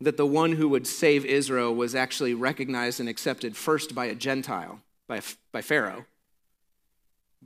that 0.00 0.16
the 0.16 0.26
one 0.26 0.52
who 0.52 0.68
would 0.68 0.86
save 0.86 1.24
Israel 1.24 1.74
was 1.74 1.94
actually 1.94 2.34
recognized 2.34 3.00
and 3.00 3.08
accepted 3.08 3.56
first 3.56 3.94
by 3.94 4.06
a 4.06 4.14
Gentile, 4.14 4.80
by, 5.08 5.20
by 5.52 5.62
Pharaoh, 5.62 6.04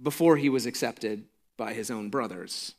before 0.00 0.36
he 0.36 0.48
was 0.48 0.66
accepted 0.66 1.24
by 1.56 1.72
his 1.72 1.90
own 1.90 2.08
brothers. 2.08 2.74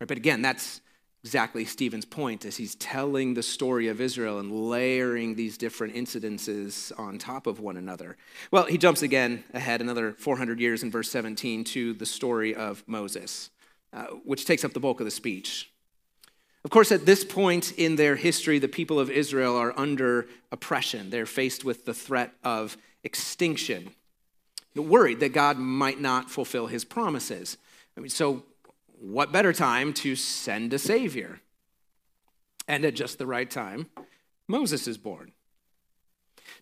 Right, 0.00 0.08
but 0.08 0.16
again, 0.16 0.42
that's 0.42 0.80
exactly 1.22 1.64
Stephen's 1.64 2.04
point 2.04 2.44
as 2.44 2.56
he's 2.56 2.76
telling 2.76 3.34
the 3.34 3.42
story 3.42 3.88
of 3.88 4.00
Israel 4.00 4.38
and 4.38 4.52
layering 4.52 5.34
these 5.34 5.58
different 5.58 5.94
incidences 5.94 6.92
on 6.98 7.18
top 7.18 7.46
of 7.46 7.58
one 7.58 7.76
another. 7.76 8.16
Well, 8.50 8.64
he 8.64 8.78
jumps 8.78 9.02
again 9.02 9.42
ahead 9.52 9.80
another 9.80 10.12
400 10.12 10.60
years 10.60 10.82
in 10.82 10.90
verse 10.90 11.10
17 11.10 11.64
to 11.64 11.94
the 11.94 12.06
story 12.06 12.54
of 12.54 12.84
Moses, 12.86 13.50
uh, 13.92 14.06
which 14.24 14.44
takes 14.44 14.64
up 14.64 14.72
the 14.72 14.80
bulk 14.80 15.00
of 15.00 15.04
the 15.04 15.10
speech. 15.10 15.70
Of 16.66 16.70
course, 16.70 16.90
at 16.90 17.06
this 17.06 17.22
point 17.22 17.74
in 17.78 17.94
their 17.94 18.16
history, 18.16 18.58
the 18.58 18.66
people 18.66 18.98
of 18.98 19.08
Israel 19.08 19.54
are 19.54 19.72
under 19.78 20.26
oppression. 20.50 21.10
They're 21.10 21.24
faced 21.24 21.64
with 21.64 21.84
the 21.84 21.94
threat 21.94 22.32
of 22.42 22.76
extinction, 23.04 23.90
They're 24.74 24.82
worried 24.82 25.20
that 25.20 25.32
God 25.32 25.58
might 25.58 26.00
not 26.00 26.28
fulfill 26.28 26.66
his 26.66 26.84
promises. 26.84 27.56
I 27.96 28.00
mean, 28.00 28.08
so 28.08 28.42
what 28.98 29.30
better 29.30 29.52
time 29.52 29.92
to 29.92 30.16
send 30.16 30.74
a 30.74 30.78
Savior? 30.80 31.38
And 32.66 32.84
at 32.84 32.96
just 32.96 33.18
the 33.18 33.26
right 33.26 33.48
time, 33.48 33.86
Moses 34.48 34.88
is 34.88 34.98
born. 34.98 35.30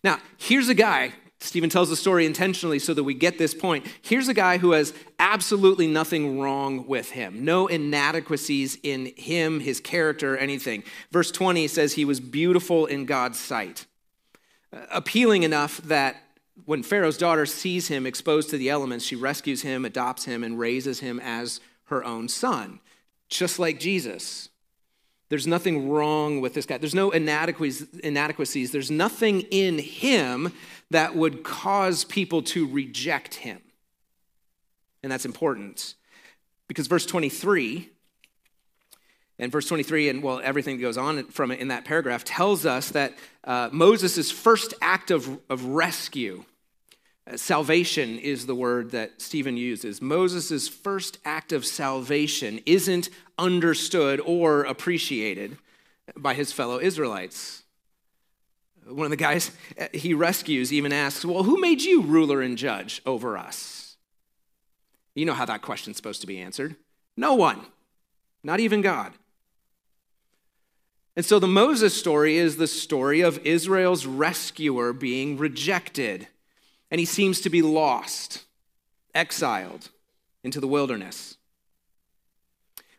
Now, 0.03 0.19
here's 0.37 0.69
a 0.69 0.75
guy, 0.75 1.13
Stephen 1.39 1.69
tells 1.69 1.89
the 1.89 1.95
story 1.95 2.25
intentionally 2.25 2.79
so 2.79 2.93
that 2.93 3.03
we 3.03 3.13
get 3.13 3.37
this 3.37 3.53
point. 3.53 3.85
Here's 4.01 4.27
a 4.27 4.33
guy 4.33 4.57
who 4.57 4.71
has 4.71 4.93
absolutely 5.19 5.87
nothing 5.87 6.39
wrong 6.39 6.87
with 6.87 7.11
him, 7.11 7.43
no 7.43 7.67
inadequacies 7.67 8.77
in 8.83 9.13
him, 9.17 9.59
his 9.59 9.79
character, 9.79 10.37
anything. 10.37 10.83
Verse 11.11 11.31
20 11.31 11.67
says 11.67 11.93
he 11.93 12.05
was 12.05 12.19
beautiful 12.19 12.85
in 12.85 13.05
God's 13.05 13.39
sight, 13.39 13.85
uh, 14.71 14.85
appealing 14.91 15.43
enough 15.43 15.77
that 15.79 16.17
when 16.63 16.83
Pharaoh's 16.83 17.17
daughter 17.17 17.45
sees 17.45 17.89
him 17.89 18.05
exposed 18.05 18.49
to 18.49 18.57
the 18.57 18.69
elements, 18.69 19.05
she 19.05 19.15
rescues 19.15 19.61
him, 19.61 19.83
adopts 19.83 20.25
him, 20.25 20.43
and 20.43 20.57
raises 20.57 21.01
him 21.01 21.19
as 21.19 21.59
her 21.85 22.03
own 22.03 22.29
son, 22.29 22.79
just 23.27 23.59
like 23.59 23.79
Jesus. 23.79 24.49
There's 25.29 25.47
nothing 25.47 25.89
wrong 25.89 26.39
with 26.39 26.53
this 26.53 26.65
guy. 26.65 26.77
There's 26.77 26.93
no 26.93 27.09
inadequacies. 27.11 28.71
There's 28.71 28.91
nothing 28.91 29.41
in 29.41 29.79
him 29.79 30.53
that 30.91 31.15
would 31.15 31.43
cause 31.43 32.03
people 32.03 32.43
to 32.43 32.67
reject 32.67 33.35
him. 33.35 33.59
And 35.01 35.11
that's 35.11 35.25
important 35.25 35.95
because 36.67 36.87
verse 36.87 37.05
23 37.05 37.89
and 39.37 39.51
verse 39.51 39.67
23 39.67 40.09
and 40.09 40.23
well 40.23 40.41
everything 40.43 40.77
that 40.77 40.81
goes 40.81 40.97
on 40.97 41.25
from 41.27 41.51
it 41.51 41.59
in 41.59 41.67
that 41.67 41.85
paragraph 41.85 42.23
tells 42.23 42.65
us 42.65 42.89
that 42.89 43.13
uh, 43.43 43.69
moses' 43.71 44.31
first 44.31 44.73
act 44.81 45.11
of, 45.11 45.39
of 45.49 45.63
rescue 45.65 46.43
Salvation 47.35 48.19
is 48.19 48.45
the 48.45 48.53
word 48.53 48.91
that 48.91 49.19
Stephen 49.19 49.57
uses. 49.57 50.01
Moses' 50.01 50.67
first 50.67 51.17
act 51.25 51.51
of 51.51 51.65
salvation 51.65 52.59
isn't 52.67 53.09
understood 53.39 54.19
or 54.19 54.61
appreciated 54.63 55.57
by 56.15 56.35
his 56.35 56.51
fellow 56.51 56.79
Israelites. 56.79 57.63
One 58.87 59.05
of 59.05 59.11
the 59.11 59.17
guys 59.17 59.51
he 59.93 60.13
rescues 60.13 60.71
even 60.71 60.93
asks, 60.93 61.25
Well, 61.25 61.43
who 61.43 61.59
made 61.59 61.81
you 61.81 62.01
ruler 62.01 62.41
and 62.41 62.57
judge 62.57 63.01
over 63.05 63.37
us? 63.37 63.97
You 65.15 65.25
know 65.25 65.33
how 65.33 65.45
that 65.45 65.61
question's 65.61 65.97
supposed 65.97 66.21
to 66.21 66.27
be 66.27 66.39
answered. 66.39 66.75
No 67.17 67.33
one, 67.33 67.65
not 68.43 68.59
even 68.59 68.81
God. 68.81 69.13
And 71.15 71.25
so 71.25 71.39
the 71.39 71.47
Moses 71.47 71.97
story 71.97 72.35
is 72.37 72.57
the 72.57 72.67
story 72.67 73.21
of 73.21 73.39
Israel's 73.45 74.05
rescuer 74.05 74.91
being 74.91 75.37
rejected, 75.37 76.27
and 76.95 76.99
he 77.01 77.05
seems 77.05 77.41
to 77.41 77.49
be 77.49 77.61
lost, 77.61 78.45
exiled 79.13 79.89
into 80.45 80.61
the 80.61 80.67
wilderness. 80.67 81.35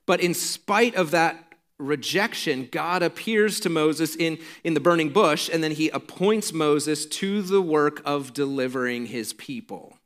But 0.04 0.20
in 0.20 0.34
spite 0.34 0.94
of 0.96 1.12
that 1.12 1.54
rejection, 1.78 2.68
God 2.70 3.02
appears 3.02 3.58
to 3.60 3.70
Moses 3.70 4.14
in, 4.14 4.36
in 4.62 4.74
the 4.74 4.80
burning 4.80 5.14
bush, 5.14 5.48
and 5.50 5.64
then 5.64 5.70
he 5.70 5.88
appoints 5.88 6.52
Moses 6.52 7.06
to 7.06 7.40
the 7.40 7.62
work 7.62 8.02
of 8.04 8.34
delivering 8.34 9.06
his 9.06 9.32
people. 9.32 9.96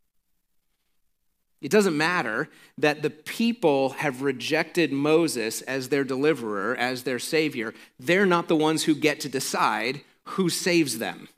It 1.61 1.73
doesn't 1.73 1.97
matter 1.97 2.49
that 2.79 3.03
the 3.03 3.11
people 3.11 3.89
have 3.89 4.23
rejected 4.23 4.93
Moses 4.93 5.63
as 5.63 5.89
their 5.89 6.05
deliverer, 6.05 6.77
as 6.77 7.03
their 7.03 7.19
savior. 7.19 7.75
They're 7.99 8.25
not 8.25 8.47
the 8.47 8.55
ones 8.55 8.85
who 8.85 8.95
get 8.95 9.19
to 9.19 9.29
decide 9.29 10.03
who 10.23 10.49
saves 10.49 10.99
them. 10.99 11.29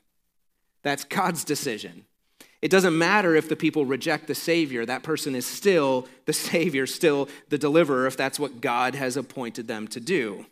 That's 0.83 1.03
God's 1.03 1.43
decision. 1.43 2.05
It 2.63 2.71
doesn't 2.71 2.97
matter 2.97 3.35
if 3.35 3.49
the 3.49 3.57
people 3.57 3.85
reject 3.85 4.27
the 4.27 4.33
Savior, 4.33 4.85
that 4.85 5.03
person 5.03 5.35
is 5.35 5.45
still 5.45 6.07
the 6.25 6.31
Savior, 6.51 6.87
still 6.87 7.27
the 7.49 7.57
deliverer, 7.57 8.07
if 8.07 8.15
that's 8.15 8.39
what 8.39 8.61
God 8.61 8.95
has 8.95 9.17
appointed 9.17 9.67
them 9.67 9.85
to 9.89 9.99
do. 9.99 10.45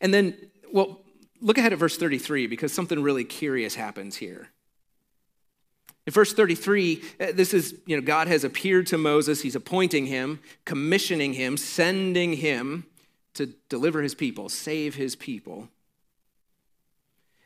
And 0.00 0.14
then, 0.14 0.34
well, 0.72 1.02
look 1.42 1.58
ahead 1.58 1.74
at 1.74 1.78
verse 1.78 1.98
33 1.98 2.46
because 2.46 2.72
something 2.72 3.02
really 3.02 3.22
curious 3.22 3.74
happens 3.74 4.16
here. 4.16 4.48
In 6.06 6.14
verse 6.14 6.32
33, 6.32 7.02
uh, 7.20 7.26
this 7.34 7.52
is, 7.52 7.74
you 7.84 7.94
know, 7.94 8.00
God 8.00 8.26
has 8.26 8.42
appeared 8.42 8.86
to 8.86 8.96
Moses. 8.96 9.42
He's 9.42 9.56
appointing 9.56 10.06
him, 10.06 10.40
commissioning 10.64 11.34
him, 11.34 11.58
sending 11.58 12.32
him 12.32 12.86
to 13.34 13.52
deliver 13.68 14.00
his 14.00 14.14
people, 14.14 14.48
save 14.48 14.94
his 14.94 15.16
people. 15.16 15.68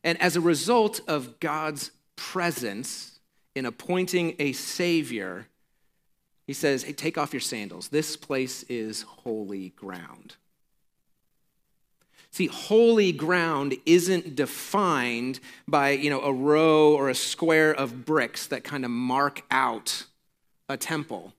And 0.04 0.20
as 0.22 0.36
a 0.36 0.40
result 0.40 1.00
of 1.08 1.40
God's 1.40 1.90
presence 2.20 3.18
in 3.54 3.64
appointing 3.64 4.36
a 4.38 4.52
Savior, 4.52 5.46
he 6.46 6.52
says, 6.52 6.82
Hey, 6.82 6.92
take 6.92 7.16
off 7.16 7.32
your 7.32 7.40
sandals. 7.40 7.88
This 7.88 8.14
place 8.14 8.62
is 8.64 9.02
holy 9.02 9.70
ground. 9.70 10.36
See, 12.30 12.46
holy 12.46 13.10
ground 13.10 13.74
isn't 13.86 14.36
defined 14.36 15.40
by, 15.66 15.92
you 15.92 16.10
know, 16.10 16.20
a 16.20 16.32
row 16.32 16.92
or 16.92 17.08
a 17.08 17.14
square 17.14 17.72
of 17.72 18.04
bricks 18.04 18.46
that 18.48 18.64
kind 18.64 18.84
of 18.84 18.90
mark 18.90 19.42
out 19.50 20.04
a 20.68 20.76
temple. 20.76 21.32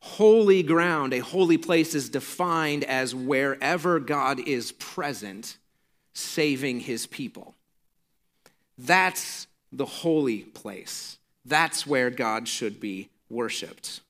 Holy 0.00 0.62
ground, 0.62 1.14
a 1.14 1.18
holy 1.20 1.58
place, 1.58 1.94
is 1.94 2.10
defined 2.10 2.84
as 2.84 3.14
wherever 3.14 3.98
God 3.98 4.46
is 4.46 4.72
present, 4.72 5.56
saving 6.12 6.80
his 6.80 7.06
people. 7.06 7.54
That's 8.76 9.48
the 9.72 9.86
holy 9.86 10.40
place. 10.40 11.18
That's 11.44 11.86
where 11.86 12.10
God 12.10 12.48
should 12.48 12.80
be 12.80 13.08
worshiped. 13.30 14.00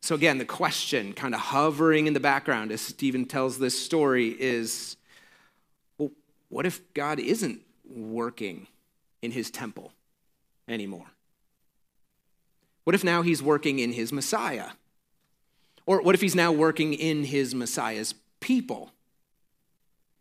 So, 0.00 0.14
again, 0.14 0.38
the 0.38 0.44
question 0.44 1.14
kind 1.14 1.34
of 1.34 1.40
hovering 1.40 2.06
in 2.06 2.12
the 2.12 2.20
background 2.20 2.70
as 2.72 2.80
Stephen 2.80 3.24
tells 3.24 3.58
this 3.58 3.78
story 3.78 4.28
is 4.38 4.96
well, 5.96 6.10
what 6.50 6.66
if 6.66 6.92
God 6.92 7.18
isn't 7.18 7.60
working 7.88 8.66
in 9.22 9.30
his 9.30 9.50
temple 9.50 9.92
anymore? 10.68 11.06
What 12.84 12.94
if 12.94 13.02
now 13.02 13.22
he's 13.22 13.42
working 13.42 13.78
in 13.78 13.94
his 13.94 14.12
Messiah? 14.12 14.70
Or 15.86 16.02
what 16.02 16.14
if 16.14 16.20
he's 16.20 16.34
now 16.34 16.52
working 16.52 16.94
in 16.94 17.24
his 17.24 17.54
Messiah's 17.54 18.14
people, 18.40 18.92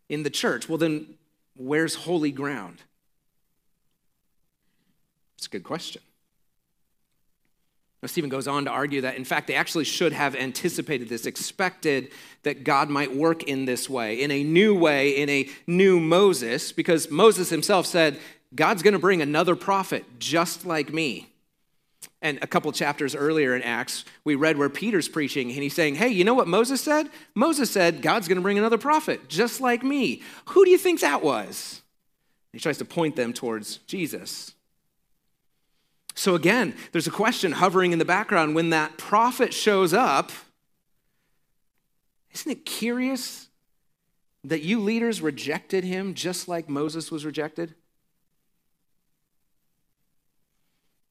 in 0.10 0.24
the 0.24 0.30
church? 0.30 0.68
Well, 0.68 0.78
then, 0.78 1.16
where's 1.56 1.96
holy 1.96 2.32
ground? 2.32 2.84
It's 5.44 5.50
a 5.50 5.50
good 5.50 5.66
question. 5.66 6.02
Now, 8.02 8.08
Stephen 8.08 8.30
goes 8.30 8.48
on 8.48 8.64
to 8.64 8.72
argue 8.72 9.02
that, 9.02 9.18
in 9.18 9.26
fact, 9.26 9.48
they 9.48 9.56
actually 9.56 9.84
should 9.84 10.14
have 10.14 10.38
anticipated 10.38 11.10
this, 11.10 11.26
expected 11.26 12.14
that 12.44 12.64
God 12.64 12.90
might 12.90 13.14
work 13.14 13.44
in 13.44 13.66
this 13.66 13.90
way, 13.90 14.22
in 14.22 14.32
a 14.32 14.42
new 14.42 14.74
way, 14.74 15.18
in 15.18 15.28
a 15.28 15.50
new 15.68 16.00
Moses, 16.00 16.72
because 16.72 17.12
Moses 17.12 17.50
himself 17.50 17.86
said, 17.86 18.22
God's 18.56 18.84
going 18.84 18.94
to 18.94 19.00
bring 19.00 19.22
another 19.22 19.58
prophet 19.58 20.06
just 20.18 20.66
like 20.66 20.94
me. 20.94 21.28
And 22.22 22.40
a 22.42 22.48
couple 22.48 22.72
chapters 22.72 23.14
earlier 23.14 23.54
in 23.54 23.64
Acts, 23.64 24.06
we 24.24 24.36
read 24.36 24.58
where 24.58 24.70
Peter's 24.70 25.10
preaching 25.10 25.52
and 25.52 25.62
he's 25.62 25.76
saying, 25.76 25.96
Hey, 25.96 26.08
you 26.08 26.24
know 26.24 26.36
what 26.36 26.48
Moses 26.48 26.80
said? 26.80 27.10
Moses 27.36 27.70
said, 27.70 28.02
God's 28.02 28.30
going 28.30 28.38
to 28.38 28.42
bring 28.42 28.58
another 28.58 28.78
prophet 28.78 29.28
just 29.28 29.60
like 29.60 29.84
me. 29.84 30.22
Who 30.46 30.64
do 30.64 30.72
you 30.72 30.78
think 30.78 31.02
that 31.02 31.22
was? 31.22 31.82
He 32.54 32.60
tries 32.60 32.78
to 32.78 32.86
point 32.86 33.18
them 33.18 33.34
towards 33.34 33.78
Jesus. 33.80 34.54
So 36.16 36.36
again, 36.36 36.76
there's 36.92 37.08
a 37.08 37.12
question 37.12 37.54
hovering 37.54 37.92
in 37.92 38.00
the 38.00 38.06
background 38.06 38.56
when 38.56 38.70
that 38.70 38.98
prophet 38.98 39.54
shows 39.54 39.94
up. 39.94 40.32
Isn't 42.34 42.52
it 42.52 42.66
curious 42.66 43.50
that 44.44 44.62
you 44.62 44.80
leaders 44.80 45.22
rejected 45.22 45.84
him 45.84 46.14
just 46.14 46.48
like 46.48 46.70
Moses 46.70 47.12
was 47.12 47.26
rejected? 47.26 47.76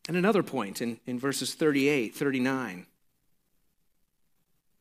And 0.08 0.16
another 0.16 0.42
point 0.42 0.82
in, 0.82 0.98
in 1.06 1.18
verses 1.18 1.54
38, 1.54 2.14
39. 2.14 2.86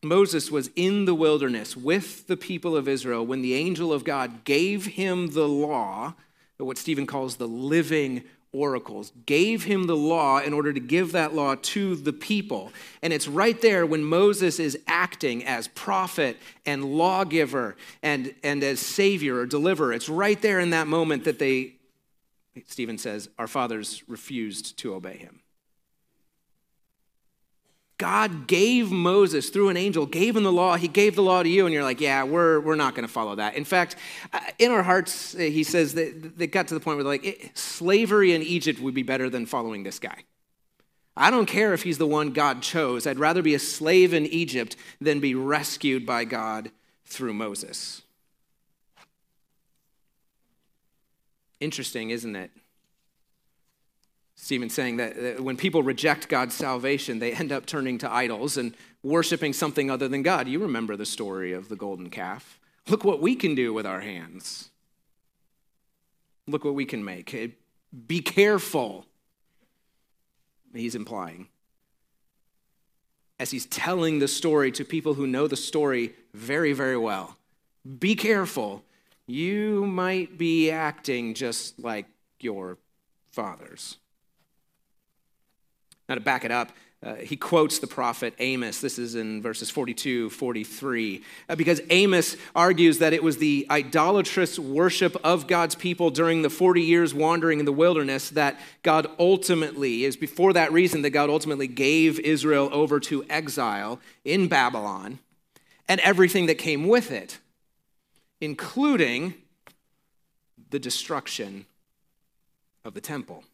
Moses 0.03 0.49
was 0.49 0.71
in 0.75 1.05
the 1.05 1.13
wilderness 1.13 1.77
with 1.77 2.25
the 2.25 2.37
people 2.37 2.75
of 2.75 2.87
Israel 2.87 3.23
when 3.23 3.43
the 3.43 3.53
angel 3.53 3.93
of 3.93 4.03
God 4.03 4.43
gave 4.43 4.85
him 4.87 5.27
the 5.29 5.47
law, 5.47 6.15
what 6.57 6.77
Stephen 6.77 7.05
calls 7.05 7.35
the 7.35 7.47
living 7.47 8.23
oracles, 8.53 9.11
gave 9.25 9.63
him 9.63 9.85
the 9.85 9.95
law 9.95 10.39
in 10.39 10.53
order 10.53 10.73
to 10.73 10.79
give 10.79 11.13
that 11.13 11.33
law 11.33 11.55
to 11.61 11.95
the 11.95 12.13
people. 12.13 12.71
And 13.01 13.13
it's 13.13 13.27
right 13.27 13.59
there 13.61 13.85
when 13.85 14.03
Moses 14.03 14.59
is 14.59 14.77
acting 14.87 15.45
as 15.45 15.67
prophet 15.69 16.37
and 16.65 16.83
lawgiver 16.83 17.75
and, 18.03 18.33
and 18.43 18.63
as 18.63 18.79
savior 18.79 19.37
or 19.37 19.45
deliverer. 19.45 19.93
It's 19.93 20.09
right 20.09 20.41
there 20.41 20.59
in 20.59 20.71
that 20.71 20.87
moment 20.87 21.23
that 21.23 21.39
they, 21.39 21.73
Stephen 22.67 22.97
says, 22.97 23.29
our 23.39 23.47
fathers 23.47 24.03
refused 24.07 24.77
to 24.79 24.95
obey 24.95 25.17
him. 25.17 25.40
God 28.01 28.47
gave 28.47 28.89
Moses 28.89 29.51
through 29.51 29.69
an 29.69 29.77
angel, 29.77 30.07
gave 30.07 30.35
him 30.35 30.41
the 30.41 30.51
law. 30.51 30.75
He 30.75 30.87
gave 30.87 31.13
the 31.15 31.21
law 31.21 31.43
to 31.43 31.47
you, 31.47 31.67
and 31.67 31.73
you're 31.73 31.83
like, 31.83 32.01
yeah, 32.01 32.23
we're, 32.23 32.59
we're 32.59 32.73
not 32.73 32.95
going 32.95 33.05
to 33.05 33.13
follow 33.13 33.35
that. 33.35 33.53
In 33.53 33.63
fact, 33.63 33.95
uh, 34.33 34.39
in 34.57 34.71
our 34.71 34.81
hearts, 34.81 35.35
uh, 35.35 35.37
he 35.37 35.63
says 35.63 35.93
that 35.93 36.35
they 36.35 36.47
got 36.47 36.67
to 36.69 36.73
the 36.73 36.79
point 36.79 36.97
where 36.97 37.05
like, 37.05 37.51
slavery 37.53 38.33
in 38.33 38.41
Egypt 38.41 38.79
would 38.79 38.95
be 38.95 39.03
better 39.03 39.29
than 39.29 39.45
following 39.45 39.83
this 39.83 39.99
guy. 39.99 40.23
I 41.15 41.29
don't 41.29 41.45
care 41.45 41.75
if 41.75 41.83
he's 41.83 41.99
the 41.99 42.07
one 42.07 42.31
God 42.31 42.63
chose. 42.63 43.05
I'd 43.05 43.19
rather 43.19 43.43
be 43.43 43.53
a 43.53 43.59
slave 43.59 44.15
in 44.15 44.25
Egypt 44.25 44.75
than 44.99 45.19
be 45.19 45.35
rescued 45.35 46.03
by 46.03 46.25
God 46.25 46.71
through 47.05 47.35
Moses. 47.35 48.01
Interesting, 51.59 52.09
isn't 52.09 52.35
it? 52.35 52.49
Stephen 54.51 54.69
saying 54.69 54.97
that 54.97 55.39
when 55.39 55.55
people 55.55 55.81
reject 55.81 56.27
God's 56.27 56.53
salvation, 56.53 57.19
they 57.19 57.31
end 57.31 57.53
up 57.53 57.65
turning 57.65 57.97
to 57.99 58.11
idols 58.11 58.57
and 58.57 58.75
worshiping 59.01 59.53
something 59.53 59.89
other 59.89 60.09
than 60.09 60.23
God. 60.23 60.49
You 60.49 60.59
remember 60.59 60.97
the 60.97 61.05
story 61.05 61.53
of 61.53 61.69
the 61.69 61.77
golden 61.77 62.09
calf. 62.09 62.59
Look 62.89 63.05
what 63.05 63.21
we 63.21 63.33
can 63.33 63.55
do 63.55 63.71
with 63.73 63.85
our 63.85 64.01
hands. 64.01 64.69
Look 66.47 66.65
what 66.65 66.73
we 66.73 66.83
can 66.83 67.05
make. 67.05 67.55
Be 68.07 68.19
careful, 68.19 69.05
he's 70.73 70.95
implying. 70.95 71.47
As 73.39 73.51
he's 73.51 73.67
telling 73.67 74.19
the 74.19 74.27
story 74.27 74.69
to 74.73 74.83
people 74.83 75.13
who 75.13 75.27
know 75.27 75.47
the 75.47 75.55
story 75.55 76.13
very, 76.33 76.73
very 76.73 76.97
well. 76.97 77.37
Be 77.99 78.15
careful. 78.15 78.83
You 79.27 79.85
might 79.85 80.37
be 80.37 80.69
acting 80.69 81.35
just 81.35 81.79
like 81.79 82.07
your 82.41 82.79
fathers. 83.31 83.95
Now, 86.11 86.15
to 86.15 86.21
back 86.21 86.43
it 86.43 86.51
up, 86.51 86.73
uh, 87.01 87.15
he 87.15 87.37
quotes 87.37 87.79
the 87.79 87.87
prophet 87.87 88.33
Amos. 88.39 88.81
This 88.81 88.99
is 88.99 89.15
in 89.15 89.41
verses 89.41 89.69
42, 89.69 90.29
43. 90.29 91.23
Uh, 91.47 91.55
because 91.55 91.79
Amos 91.89 92.35
argues 92.53 92.97
that 92.97 93.13
it 93.13 93.23
was 93.23 93.37
the 93.37 93.65
idolatrous 93.71 94.59
worship 94.59 95.15
of 95.23 95.47
God's 95.47 95.73
people 95.73 96.09
during 96.09 96.41
the 96.41 96.49
40 96.49 96.81
years 96.81 97.13
wandering 97.13 97.59
in 97.59 97.65
the 97.65 97.71
wilderness 97.71 98.29
that 98.31 98.59
God 98.83 99.07
ultimately, 99.19 100.03
is 100.03 100.17
before 100.17 100.51
that 100.51 100.73
reason 100.73 101.01
that 101.03 101.11
God 101.11 101.29
ultimately 101.29 101.67
gave 101.67 102.19
Israel 102.19 102.67
over 102.73 102.99
to 102.99 103.23
exile 103.29 104.01
in 104.25 104.49
Babylon 104.49 105.19
and 105.87 106.01
everything 106.01 106.47
that 106.47 106.55
came 106.55 106.89
with 106.89 107.09
it. 107.09 107.39
including 108.41 109.35
the 110.71 110.79
destruction 110.79 111.65
of 112.83 112.93
the 112.95 113.01
temple. 113.01 113.45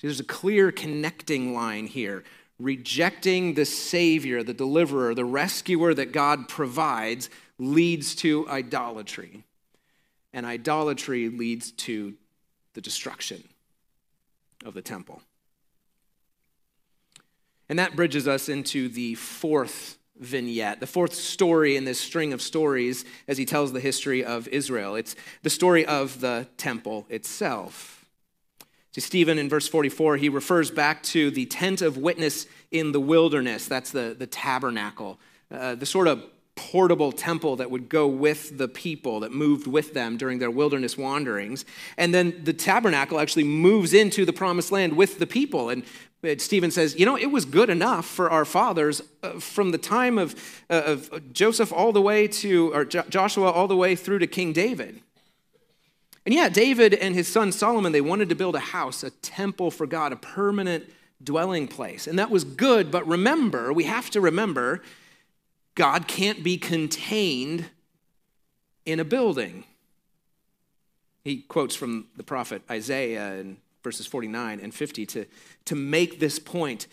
See, 0.00 0.06
there's 0.06 0.20
a 0.20 0.24
clear 0.24 0.72
connecting 0.72 1.52
line 1.52 1.86
here. 1.86 2.24
Rejecting 2.58 3.52
the 3.52 3.66
Savior, 3.66 4.42
the 4.42 4.54
deliverer, 4.54 5.14
the 5.14 5.26
rescuer 5.26 5.92
that 5.92 6.12
God 6.12 6.48
provides 6.48 7.28
leads 7.58 8.14
to 8.16 8.48
idolatry. 8.48 9.44
And 10.32 10.46
idolatry 10.46 11.28
leads 11.28 11.72
to 11.72 12.14
the 12.72 12.80
destruction 12.80 13.44
of 14.64 14.72
the 14.72 14.80
temple. 14.80 15.20
And 17.68 17.78
that 17.78 17.94
bridges 17.94 18.26
us 18.26 18.48
into 18.48 18.88
the 18.88 19.16
fourth 19.16 19.98
vignette, 20.18 20.80
the 20.80 20.86
fourth 20.86 21.12
story 21.12 21.76
in 21.76 21.84
this 21.84 22.00
string 22.00 22.32
of 22.32 22.40
stories 22.40 23.04
as 23.28 23.36
he 23.36 23.44
tells 23.44 23.74
the 23.74 23.80
history 23.80 24.24
of 24.24 24.48
Israel. 24.48 24.94
It's 24.94 25.14
the 25.42 25.50
story 25.50 25.84
of 25.84 26.20
the 26.22 26.48
temple 26.56 27.04
itself. 27.10 27.99
See, 28.92 29.00
Stephen 29.00 29.38
in 29.38 29.48
verse 29.48 29.68
44, 29.68 30.16
he 30.16 30.28
refers 30.28 30.70
back 30.70 31.02
to 31.04 31.30
the 31.30 31.46
tent 31.46 31.80
of 31.80 31.96
witness 31.96 32.46
in 32.70 32.92
the 32.92 33.00
wilderness. 33.00 33.66
That's 33.66 33.90
the, 33.92 34.16
the 34.18 34.26
tabernacle, 34.26 35.20
uh, 35.52 35.76
the 35.76 35.86
sort 35.86 36.08
of 36.08 36.24
portable 36.56 37.10
temple 37.10 37.56
that 37.56 37.70
would 37.70 37.88
go 37.88 38.06
with 38.06 38.58
the 38.58 38.68
people 38.68 39.20
that 39.20 39.32
moved 39.32 39.66
with 39.66 39.94
them 39.94 40.16
during 40.16 40.40
their 40.40 40.50
wilderness 40.50 40.98
wanderings. 40.98 41.64
And 41.96 42.12
then 42.12 42.42
the 42.44 42.52
tabernacle 42.52 43.18
actually 43.18 43.44
moves 43.44 43.94
into 43.94 44.24
the 44.24 44.32
promised 44.32 44.70
land 44.70 44.96
with 44.96 45.18
the 45.18 45.26
people. 45.26 45.70
And 45.70 45.84
Stephen 46.36 46.70
says, 46.70 46.98
you 46.98 47.06
know, 47.06 47.16
it 47.16 47.30
was 47.30 47.44
good 47.44 47.70
enough 47.70 48.04
for 48.04 48.28
our 48.28 48.44
fathers 48.44 49.00
uh, 49.22 49.38
from 49.40 49.70
the 49.70 49.78
time 49.78 50.18
of, 50.18 50.34
uh, 50.68 50.82
of 50.84 51.32
Joseph 51.32 51.72
all 51.72 51.92
the 51.92 52.02
way 52.02 52.28
to, 52.28 52.74
or 52.74 52.84
jo- 52.84 53.04
Joshua 53.08 53.50
all 53.50 53.68
the 53.68 53.76
way 53.76 53.96
through 53.96 54.18
to 54.18 54.26
King 54.26 54.52
David. 54.52 55.00
And 56.30 56.36
yeah, 56.36 56.48
David 56.48 56.94
and 56.94 57.12
his 57.12 57.26
son 57.26 57.50
Solomon, 57.50 57.90
they 57.90 58.00
wanted 58.00 58.28
to 58.28 58.36
build 58.36 58.54
a 58.54 58.60
house, 58.60 59.02
a 59.02 59.10
temple 59.10 59.72
for 59.72 59.84
God, 59.84 60.12
a 60.12 60.16
permanent 60.16 60.88
dwelling 61.20 61.66
place. 61.66 62.06
And 62.06 62.20
that 62.20 62.30
was 62.30 62.44
good, 62.44 62.92
but 62.92 63.04
remember, 63.04 63.72
we 63.72 63.82
have 63.82 64.10
to 64.10 64.20
remember, 64.20 64.80
God 65.74 66.06
can't 66.06 66.44
be 66.44 66.56
contained 66.56 67.64
in 68.86 69.00
a 69.00 69.04
building. 69.04 69.64
He 71.24 71.38
quotes 71.38 71.74
from 71.74 72.06
the 72.16 72.22
prophet 72.22 72.62
Isaiah 72.70 73.34
in 73.34 73.56
verses 73.82 74.06
49 74.06 74.60
and 74.60 74.72
50 74.72 75.06
to, 75.06 75.26
to 75.64 75.74
make 75.74 76.20
this 76.20 76.38
point. 76.38 76.86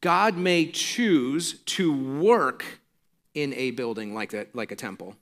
God 0.00 0.36
may 0.36 0.66
choose 0.66 1.60
to 1.66 1.92
work 2.18 2.64
in 3.34 3.54
a 3.54 3.70
building 3.70 4.14
like, 4.14 4.30
that, 4.30 4.52
like 4.52 4.72
a 4.72 4.76
temple. 4.76 5.14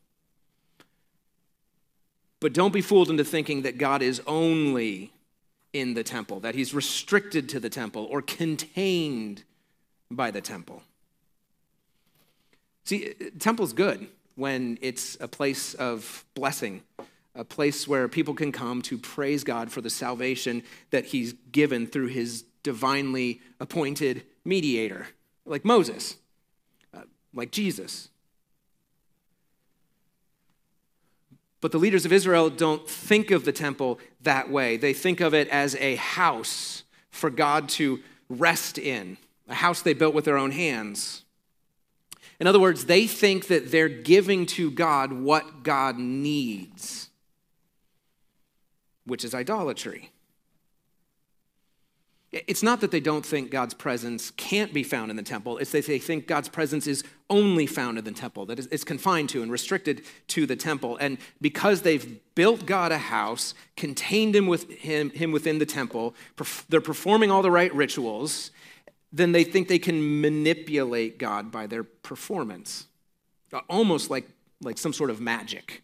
But 2.41 2.53
don't 2.53 2.73
be 2.73 2.81
fooled 2.81 3.11
into 3.11 3.25
thinking 3.25 3.63
that 3.63 3.79
God 3.79 4.03
is 4.03 4.23
only 4.27 5.13
in 5.73 5.95
the 5.95 6.05
temple, 6.05 6.41
that 6.41 6.55
he's 6.55 6.73
restricted 6.73 7.49
to 7.51 7.61
the 7.61 7.69
temple 7.69 8.07
or 8.11 8.23
contained 8.23 9.43
by 10.11 10.31
the 10.31 10.41
temple. 10.41 10.83
See, 12.85 13.13
temple's 13.39 13.73
good 13.73 14.07
when 14.35 14.79
it's 14.81 15.17
a 15.21 15.29
place 15.29 15.75
of 15.75 16.25
blessing 16.35 16.83
a 17.39 17.45
place 17.45 17.87
where 17.87 18.09
people 18.09 18.35
can 18.35 18.51
come 18.51 18.83
to 18.83 18.99
praise 18.99 19.45
God 19.45 19.71
for 19.71 19.81
the 19.81 19.89
salvation 19.89 20.65
that 20.91 21.07
He's 21.07 21.33
given 21.53 21.87
through 21.87 22.09
His 22.09 22.45
divinely 22.65 23.41
appointed 23.61 24.25
mediator, 24.45 25.07
like 25.47 25.65
Moses, 25.65 26.17
uh, 26.93 27.03
like 27.33 27.53
Jesus. 27.53 28.09
But 31.61 31.73
the 31.73 31.79
leaders 31.79 32.05
of 32.05 32.13
Israel 32.13 32.51
don't 32.51 32.89
think 32.89 33.31
of 33.31 33.45
the 33.45 33.53
temple 33.53 33.99
that 34.23 34.51
way. 34.51 34.77
They 34.77 34.93
think 34.93 35.21
of 35.21 35.35
it 35.35 35.49
as 35.49 35.75
a 35.77 35.97
house 35.97 36.85
for 37.11 37.31
God 37.31 37.69
to 37.71 38.01
rest 38.29 38.79
in, 38.79 39.17
a 39.49 39.55
house 39.55 39.83
they 39.83 39.95
built 39.95 40.15
with 40.15 40.25
their 40.25 40.39
own 40.39 40.53
hands. 40.53 41.25
In 42.39 42.47
other 42.47 42.61
words, 42.61 42.85
they 42.85 43.07
think 43.07 43.49
that 43.49 43.73
they're 43.73 43.89
giving 43.89 44.47
to 44.47 44.71
God 44.71 45.13
what 45.13 45.65
God 45.65 45.99
needs 45.99 47.09
which 49.09 49.25
is 49.25 49.35
idolatry. 49.35 50.11
It's 52.31 52.63
not 52.63 52.83
that 52.83 52.91
they 52.91 53.01
don't 53.01 53.25
think 53.25 53.51
God's 53.51 53.73
presence 53.73 54.31
can't 54.33 54.75
be 54.75 54.83
found 54.83 55.11
in 55.11 55.17
the 55.17 55.23
temple, 55.23 55.57
it's 55.59 55.73
that 55.73 55.87
they 55.87 55.99
think 55.99 56.27
God's 56.27 56.49
presence 56.49 56.87
is 56.87 57.03
only 57.31 57.67
found 57.67 57.97
in 57.97 58.05
the 58.05 58.13
temple, 58.13 58.45
that 58.47 58.59
it's 58.59 58.85
confined 58.85 59.31
to 59.31 59.43
and 59.43 59.51
restricted 59.51 60.03
to 60.29 60.45
the 60.45 60.57
temple. 60.57 60.99
And 60.99 61.17
because 61.41 61.83
they've 61.83 62.21
built 62.35 62.67
God 62.67 62.93
a 62.93 62.99
house, 62.99 63.55
contained 63.77 64.37
him, 64.37 64.47
with 64.47 64.71
him, 64.71 65.11
him 65.11 65.33
within 65.33 65.59
the 65.59 65.67
temple, 65.67 66.15
they're 66.69 66.83
performing 66.83 67.31
all 67.31 67.41
the 67.41 67.51
right 67.51 67.75
rituals, 67.75 68.51
then 69.11 69.33
they 69.33 69.45
think 69.45 69.69
they 69.69 69.79
can 69.79 70.21
manipulate 70.21 71.19
God 71.19 71.51
by 71.51 71.67
their 71.67 71.83
performance, 71.83 72.89
uh, 73.55 73.61
almost 73.71 74.11
like, 74.11 74.29
like 74.61 74.77
some 74.77 74.93
sort 74.93 75.09
of 75.09 75.19
magic. 75.19 75.83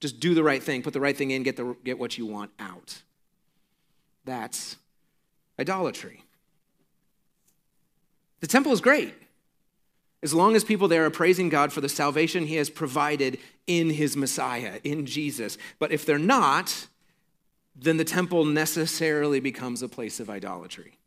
Just 0.00 0.20
do 0.20 0.34
the 0.34 0.42
right 0.42 0.62
thing, 0.62 0.82
put 0.82 0.94
the 0.94 1.00
right 1.00 1.16
thing 1.16 1.32
in, 1.32 1.42
get, 1.42 1.56
the, 1.56 1.76
get 1.84 1.98
what 1.98 2.16
you 2.16 2.24
want 2.24 2.50
out. 2.58 3.02
That's 4.24 4.76
idolatry. 5.58 6.24
The 8.40 8.46
temple 8.46 8.72
is 8.72 8.80
great 8.80 9.14
as 10.22 10.32
long 10.32 10.54
as 10.54 10.62
people 10.62 10.88
there 10.88 11.04
are 11.04 11.10
praising 11.10 11.48
God 11.48 11.72
for 11.72 11.80
the 11.80 11.88
salvation 11.88 12.46
he 12.46 12.56
has 12.56 12.70
provided 12.70 13.38
in 13.66 13.90
his 13.90 14.16
Messiah, 14.16 14.78
in 14.84 15.04
Jesus. 15.04 15.58
But 15.78 15.90
if 15.90 16.06
they're 16.06 16.18
not, 16.18 16.86
then 17.74 17.96
the 17.96 18.04
temple 18.04 18.44
necessarily 18.44 19.40
becomes 19.40 19.82
a 19.82 19.88
place 19.88 20.20
of 20.20 20.30
idolatry 20.30 20.98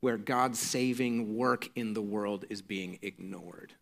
where 0.00 0.16
God's 0.16 0.58
saving 0.58 1.36
work 1.36 1.68
in 1.76 1.94
the 1.94 2.02
world 2.02 2.44
is 2.48 2.62
being 2.62 2.98
ignored. 3.02 3.74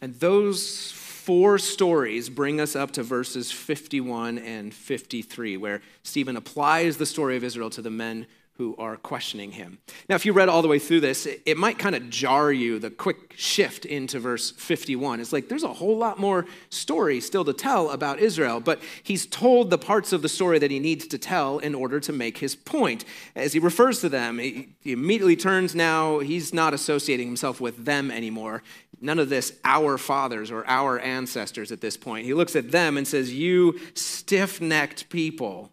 And 0.00 0.14
those 0.14 0.92
four 1.28 1.58
stories 1.58 2.30
bring 2.30 2.58
us 2.58 2.74
up 2.74 2.90
to 2.90 3.02
verses 3.02 3.52
51 3.52 4.38
and 4.38 4.72
53, 4.72 5.58
where 5.58 5.82
Stephen 6.02 6.38
applies 6.38 6.96
the 6.96 7.04
story 7.04 7.36
of 7.36 7.44
Israel 7.44 7.68
to 7.68 7.82
the 7.82 7.90
men 7.90 8.26
who 8.54 8.74
are 8.78 8.96
questioning 8.96 9.52
him. 9.52 9.78
Now, 10.08 10.16
if 10.16 10.24
you 10.24 10.32
read 10.32 10.48
all 10.48 10.62
the 10.62 10.68
way 10.68 10.78
through 10.78 11.00
this, 11.00 11.26
it 11.26 11.58
might 11.58 11.78
kind 11.78 11.94
of 11.94 12.08
jar 12.08 12.50
you 12.50 12.78
the 12.78 12.90
quick 12.90 13.34
shift 13.36 13.84
into 13.84 14.18
verse 14.18 14.52
51. 14.52 15.20
It's 15.20 15.32
like 15.32 15.50
there's 15.50 15.64
a 15.64 15.74
whole 15.74 15.98
lot 15.98 16.18
more 16.18 16.46
story 16.70 17.20
still 17.20 17.44
to 17.44 17.52
tell 17.52 17.90
about 17.90 18.18
Israel, 18.18 18.58
but 18.58 18.80
he's 19.02 19.26
told 19.26 19.68
the 19.68 19.78
parts 19.78 20.14
of 20.14 20.22
the 20.22 20.28
story 20.30 20.58
that 20.58 20.70
he 20.70 20.80
needs 20.80 21.06
to 21.08 21.18
tell 21.18 21.58
in 21.58 21.74
order 21.74 22.00
to 22.00 22.12
make 22.12 22.38
his 22.38 22.56
point. 22.56 23.04
As 23.36 23.52
he 23.52 23.58
refers 23.58 24.00
to 24.00 24.08
them, 24.08 24.38
he 24.38 24.74
immediately 24.82 25.36
turns 25.36 25.74
now, 25.74 26.20
he's 26.20 26.54
not 26.54 26.72
associating 26.72 27.28
himself 27.28 27.60
with 27.60 27.84
them 27.84 28.10
anymore. 28.10 28.62
None 29.00 29.18
of 29.18 29.28
this, 29.28 29.52
our 29.64 29.96
fathers 29.96 30.50
or 30.50 30.66
our 30.66 30.98
ancestors 30.98 31.70
at 31.70 31.80
this 31.80 31.96
point. 31.96 32.26
He 32.26 32.34
looks 32.34 32.56
at 32.56 32.72
them 32.72 32.96
and 32.96 33.06
says, 33.06 33.32
You 33.32 33.78
stiff 33.94 34.60
necked 34.60 35.08
people 35.08 35.72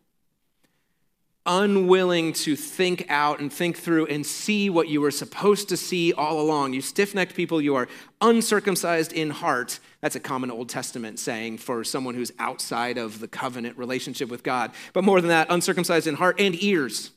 unwilling 1.45 2.33
to 2.33 2.55
think 2.55 3.05
out 3.07 3.39
and 3.39 3.53
think 3.53 3.77
through 3.77 4.07
and 4.07 4.25
see 4.25 4.69
what 4.69 4.87
you 4.87 4.99
were 4.99 5.11
supposed 5.11 5.69
to 5.69 5.77
see 5.77 6.11
all 6.11 6.41
along. 6.41 6.73
You 6.73 6.81
stiff 6.81 7.13
necked 7.13 7.35
people, 7.35 7.61
you 7.61 7.75
are 7.75 7.87
uncircumcised 8.21 9.13
in 9.13 9.29
heart. 9.29 9.79
That's 10.01 10.15
a 10.15 10.19
common 10.19 10.49
Old 10.49 10.69
Testament 10.69 11.19
saying 11.19 11.59
for 11.59 11.83
someone 11.83 12.15
who's 12.15 12.31
outside 12.39 12.97
of 12.97 13.19
the 13.19 13.27
covenant 13.27 13.77
relationship 13.77 14.29
with 14.29 14.43
God. 14.43 14.71
But 14.93 15.03
more 15.03 15.21
than 15.21 15.29
that, 15.29 15.47
uncircumcised 15.49 16.07
in 16.07 16.15
heart 16.15 16.39
and 16.39 16.61
ears. 16.63 17.11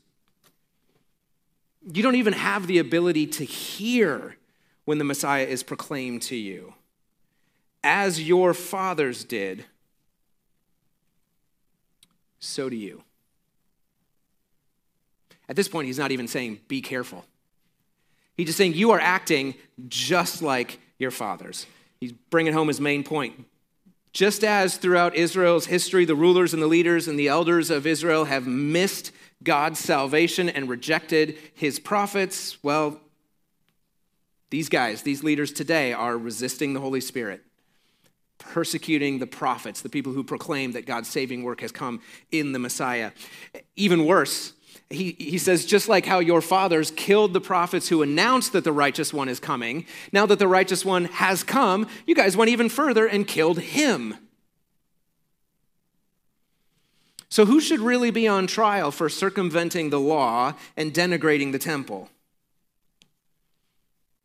You 1.91 2.03
don't 2.03 2.15
even 2.15 2.33
have 2.33 2.67
the 2.67 2.77
ability 2.77 3.27
to 3.27 3.43
hear 3.43 4.35
when 4.89 4.97
the 4.97 5.03
Messiah 5.03 5.45
is 5.45 5.61
proclaimed 5.61 6.19
to 6.19 6.35
you. 6.35 6.73
As 7.83 8.19
your 8.27 8.55
fathers 8.55 9.23
did, 9.23 9.63
so 12.39 12.69
do 12.71 12.75
you. 12.75 13.03
At 15.47 15.55
this 15.55 15.67
point, 15.67 15.85
he's 15.85 15.99
not 15.99 16.11
even 16.11 16.27
saying, 16.27 16.61
be 16.67 16.81
careful. 16.81 17.23
He's 18.35 18.47
just 18.47 18.57
saying, 18.57 18.73
you 18.73 18.89
are 18.89 18.99
acting 18.99 19.53
just 19.89 20.41
like 20.41 20.79
your 20.97 21.11
fathers. 21.11 21.67
He's 22.01 22.13
bringing 22.31 22.53
home 22.53 22.67
his 22.67 22.81
main 22.81 23.03
point. 23.03 23.45
Just 24.11 24.43
as 24.43 24.77
throughout 24.77 25.13
Israel's 25.13 25.67
history, 25.67 26.05
the 26.05 26.15
rulers 26.15 26.51
and 26.51 26.63
the 26.63 26.67
leaders 26.67 27.07
and 27.07 27.19
the 27.19 27.27
elders 27.27 27.69
of 27.69 27.85
Israel 27.85 28.25
have 28.25 28.47
missed 28.47 29.11
God's 29.43 29.77
salvation 29.77 30.49
and 30.49 30.67
rejected 30.67 31.37
his 31.53 31.77
prophets, 31.77 32.57
well, 32.63 32.99
these 34.49 34.69
guys, 34.69 35.03
these 35.03 35.23
leaders 35.23 35.51
today, 35.51 35.93
are 35.93 36.17
resisting 36.17 36.73
the 36.73 36.79
Holy 36.79 37.01
Spirit, 37.01 37.43
persecuting 38.37 39.19
the 39.19 39.27
prophets, 39.27 39.81
the 39.81 39.89
people 39.89 40.13
who 40.13 40.23
proclaim 40.23 40.71
that 40.71 40.85
God's 40.85 41.09
saving 41.09 41.43
work 41.43 41.61
has 41.61 41.71
come 41.71 42.01
in 42.31 42.51
the 42.51 42.59
Messiah. 42.59 43.11
Even 43.75 44.05
worse, 44.05 44.53
He, 44.89 45.11
he 45.19 45.37
says, 45.37 45.65
just 45.65 45.87
like 45.87 46.05
how 46.07 46.19
your 46.19 46.41
fathers 46.41 46.91
killed 46.91 47.33
the 47.33 47.41
prophets 47.41 47.89
who 47.89 48.01
announced 48.01 48.53
that 48.53 48.63
the 48.63 48.71
righteous 48.71 49.13
one 49.13 49.29
is 49.29 49.39
coming, 49.39 49.85
now 50.11 50.25
that 50.25 50.39
the 50.39 50.47
righteous 50.47 50.83
one 50.83 51.05
has 51.05 51.43
come, 51.43 51.87
you 52.07 52.15
guys 52.15 52.35
went 52.35 52.49
even 52.49 52.69
further 52.69 53.05
and 53.05 53.27
killed 53.27 53.59
him. 53.59 54.15
So, 57.31 57.45
who 57.45 57.61
should 57.61 57.79
really 57.79 58.09
be 58.09 58.27
on 58.27 58.47
trial 58.47 58.89
for 58.89 59.07
circumventing 59.07 59.91
the 59.91 59.99
law 59.99 60.55
and 60.75 60.91
denigrating 60.91 61.51
the 61.51 61.59
temple? 61.59 62.09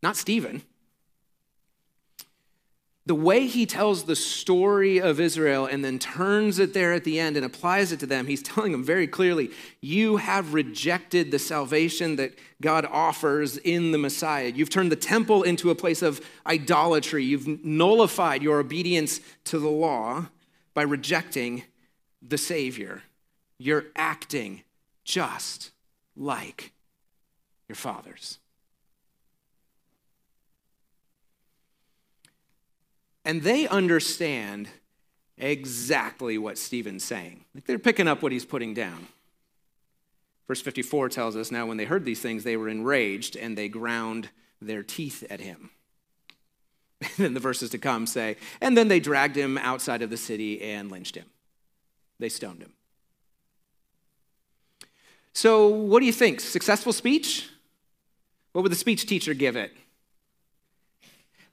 Not 0.04 0.16
Stephen 0.16 0.62
the 3.06 3.14
way 3.14 3.46
he 3.46 3.66
tells 3.66 4.04
the 4.04 4.16
story 4.16 4.98
of 4.98 5.20
Israel 5.20 5.66
and 5.66 5.84
then 5.84 5.98
turns 5.98 6.58
it 6.58 6.72
there 6.72 6.94
at 6.94 7.04
the 7.04 7.20
end 7.20 7.36
and 7.36 7.44
applies 7.44 7.92
it 7.92 8.00
to 8.00 8.06
them, 8.06 8.26
he's 8.26 8.42
telling 8.42 8.72
them 8.72 8.82
very 8.82 9.06
clearly 9.06 9.50
you 9.80 10.16
have 10.16 10.54
rejected 10.54 11.30
the 11.30 11.38
salvation 11.38 12.16
that 12.16 12.38
God 12.62 12.86
offers 12.86 13.58
in 13.58 13.92
the 13.92 13.98
Messiah. 13.98 14.52
You've 14.54 14.70
turned 14.70 14.90
the 14.90 14.96
temple 14.96 15.42
into 15.42 15.70
a 15.70 15.74
place 15.74 16.00
of 16.00 16.24
idolatry. 16.46 17.24
You've 17.24 17.64
nullified 17.64 18.42
your 18.42 18.58
obedience 18.58 19.20
to 19.44 19.58
the 19.58 19.68
law 19.68 20.26
by 20.72 20.82
rejecting 20.82 21.64
the 22.22 22.38
Savior. 22.38 23.02
You're 23.58 23.86
acting 23.94 24.62
just 25.04 25.72
like 26.16 26.72
your 27.68 27.76
fathers. 27.76 28.38
And 33.24 33.42
they 33.42 33.66
understand 33.66 34.68
exactly 35.38 36.38
what 36.38 36.58
Stephen's 36.58 37.04
saying. 37.04 37.44
Like 37.54 37.64
they're 37.64 37.78
picking 37.78 38.08
up 38.08 38.22
what 38.22 38.32
he's 38.32 38.44
putting 38.44 38.74
down. 38.74 39.06
Verse 40.46 40.60
54 40.60 41.08
tells 41.08 41.36
us 41.36 41.50
now 41.50 41.66
when 41.66 41.78
they 41.78 41.86
heard 41.86 42.04
these 42.04 42.20
things, 42.20 42.44
they 42.44 42.56
were 42.56 42.68
enraged 42.68 43.34
and 43.36 43.56
they 43.56 43.68
ground 43.68 44.28
their 44.60 44.82
teeth 44.82 45.24
at 45.30 45.40
him. 45.40 45.70
And 47.00 47.10
then 47.18 47.34
the 47.34 47.40
verses 47.40 47.70
to 47.70 47.78
come 47.78 48.06
say, 48.06 48.36
and 48.60 48.76
then 48.76 48.88
they 48.88 49.00
dragged 49.00 49.36
him 49.36 49.58
outside 49.58 50.02
of 50.02 50.10
the 50.10 50.16
city 50.16 50.62
and 50.62 50.90
lynched 50.90 51.16
him. 51.16 51.26
They 52.18 52.28
stoned 52.28 52.62
him. 52.62 52.72
So, 55.32 55.66
what 55.66 56.00
do 56.00 56.06
you 56.06 56.12
think? 56.12 56.40
Successful 56.40 56.92
speech? 56.92 57.48
What 58.52 58.62
would 58.62 58.70
the 58.70 58.76
speech 58.76 59.06
teacher 59.06 59.34
give 59.34 59.56
it? 59.56 59.72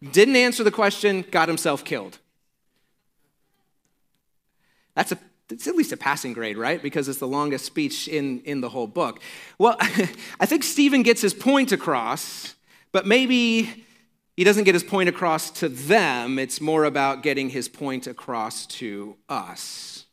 Didn't 0.01 0.35
answer 0.35 0.63
the 0.63 0.71
question, 0.71 1.25
got 1.29 1.47
himself 1.47 1.85
killed. 1.85 2.17
That's 4.95 5.11
a 5.11 5.19
it's 5.51 5.67
at 5.67 5.75
least 5.75 5.91
a 5.91 5.97
passing 5.97 6.33
grade, 6.33 6.57
right? 6.57 6.81
Because 6.81 7.07
it's 7.07 7.19
the 7.19 7.27
longest 7.27 7.65
speech 7.65 8.07
in, 8.07 8.39
in 8.41 8.61
the 8.61 8.69
whole 8.69 8.87
book. 8.87 9.21
Well, 9.57 9.75
I 9.79 10.45
think 10.45 10.63
Stephen 10.63 11.03
gets 11.03 11.21
his 11.21 11.33
point 11.33 11.71
across, 11.71 12.55
but 12.91 13.05
maybe 13.05 13.85
he 14.37 14.43
doesn't 14.43 14.63
get 14.63 14.75
his 14.75 14.83
point 14.83 15.09
across 15.09 15.51
to 15.51 15.69
them. 15.69 16.39
It's 16.39 16.61
more 16.61 16.85
about 16.85 17.21
getting 17.21 17.49
his 17.49 17.67
point 17.67 18.07
across 18.07 18.65
to 18.67 19.17
us. 19.29 20.05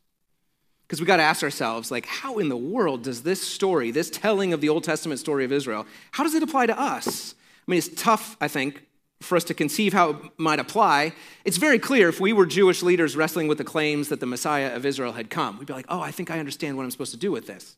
Because 0.85 0.99
we 0.99 1.05
got 1.05 1.17
to 1.17 1.23
ask 1.23 1.43
ourselves, 1.43 1.91
like, 1.91 2.05
how 2.05 2.39
in 2.39 2.49
the 2.49 2.57
world 2.57 3.03
does 3.03 3.21
this 3.21 3.41
story, 3.41 3.91
this 3.91 4.09
telling 4.09 4.53
of 4.53 4.61
the 4.61 4.69
Old 4.69 4.83
Testament 4.83 5.19
story 5.19 5.45
of 5.45 5.51
Israel, 5.51 5.85
how 6.11 6.23
does 6.23 6.33
it 6.33 6.43
apply 6.43 6.65
to 6.65 6.79
us? 6.79 7.35
I 7.67 7.71
mean, 7.71 7.77
it's 7.77 7.89
tough, 8.01 8.35
I 8.41 8.47
think, 8.47 8.83
for 9.21 9.35
us 9.35 9.43
to 9.45 9.53
conceive 9.53 9.93
how 9.93 10.11
it 10.11 10.17
might 10.37 10.59
apply, 10.59 11.13
it's 11.43 11.57
very 11.57 11.77
clear 11.77 12.07
if 12.07 12.19
we 12.19 12.31
were 12.31 12.45
Jewish 12.45 12.81
leaders 12.81 13.15
wrestling 13.15 13.47
with 13.47 13.57
the 13.57 13.63
claims 13.63 14.09
that 14.09 14.19
the 14.19 14.25
Messiah 14.25 14.75
of 14.75 14.85
Israel 14.85 15.13
had 15.13 15.29
come, 15.29 15.57
we'd 15.57 15.67
be 15.67 15.73
like, 15.73 15.85
oh, 15.89 15.99
I 15.99 16.11
think 16.11 16.31
I 16.31 16.39
understand 16.39 16.77
what 16.77 16.83
I'm 16.83 16.91
supposed 16.91 17.11
to 17.11 17.17
do 17.17 17.31
with 17.31 17.45
this. 17.45 17.75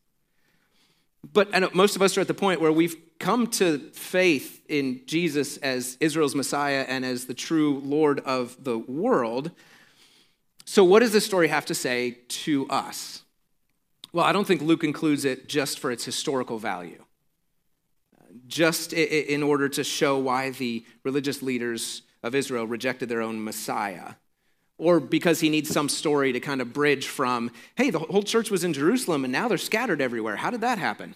But 1.34 1.76
most 1.76 1.96
of 1.96 2.02
us 2.02 2.18
are 2.18 2.22
at 2.22 2.28
the 2.28 2.34
point 2.34 2.62
where 2.62 2.72
we've 2.72 2.96
come 3.20 3.48
to 3.48 3.78
faith 3.94 4.62
in 4.68 5.02
Jesus 5.06 5.58
as 5.58 5.98
Israel's 6.00 6.34
Messiah 6.34 6.86
and 6.88 7.06
as 7.06 7.26
the 7.26 7.34
true 7.34 7.80
Lord 7.84 8.20
of 8.22 8.64
the 8.64 8.78
world. 8.78 9.52
So, 10.66 10.84
what 10.84 11.00
does 11.00 11.12
this 11.12 11.26
story 11.26 11.48
have 11.50 11.66
to 11.68 11.76
say 11.76 12.18
to 12.28 12.68
us? 12.70 13.24
Well, 14.14 14.26
I 14.26 14.32
don't 14.32 14.46
think 14.46 14.62
Luke 14.62 14.84
includes 14.84 15.24
it 15.24 15.48
just 15.48 15.80
for 15.80 15.92
its 15.92 16.04
historical 16.04 16.58
value 16.58 17.04
just 18.48 18.94
in 18.94 19.44
order 19.44 19.70
to 19.70 19.84
show 19.84 20.18
why 20.18 20.52
the 20.52 20.86
religious 21.04 21.42
leaders 21.42 22.02
of 22.24 22.36
Israel 22.36 22.68
rejected 22.68 23.10
their 23.10 23.22
own 23.22 23.44
Messiah. 23.44 24.14
Or 24.78 25.00
because 25.00 25.42
he 25.42 25.50
needs 25.50 25.70
some 25.70 25.90
story 25.90 26.32
to 26.34 26.40
kind 26.40 26.60
of 26.62 26.74
bridge 26.74 27.08
from, 27.08 27.52
hey, 27.76 27.90
the 27.90 28.00
whole 28.00 28.24
church 28.24 28.50
was 28.50 28.64
in 28.64 28.74
Jerusalem 28.74 29.24
and 29.24 29.32
now 29.32 29.48
they're 29.48 29.58
scattered 29.58 30.02
everywhere. 30.02 30.38
How 30.38 30.50
did 30.50 30.62
that 30.62 30.80
happen? 30.80 31.16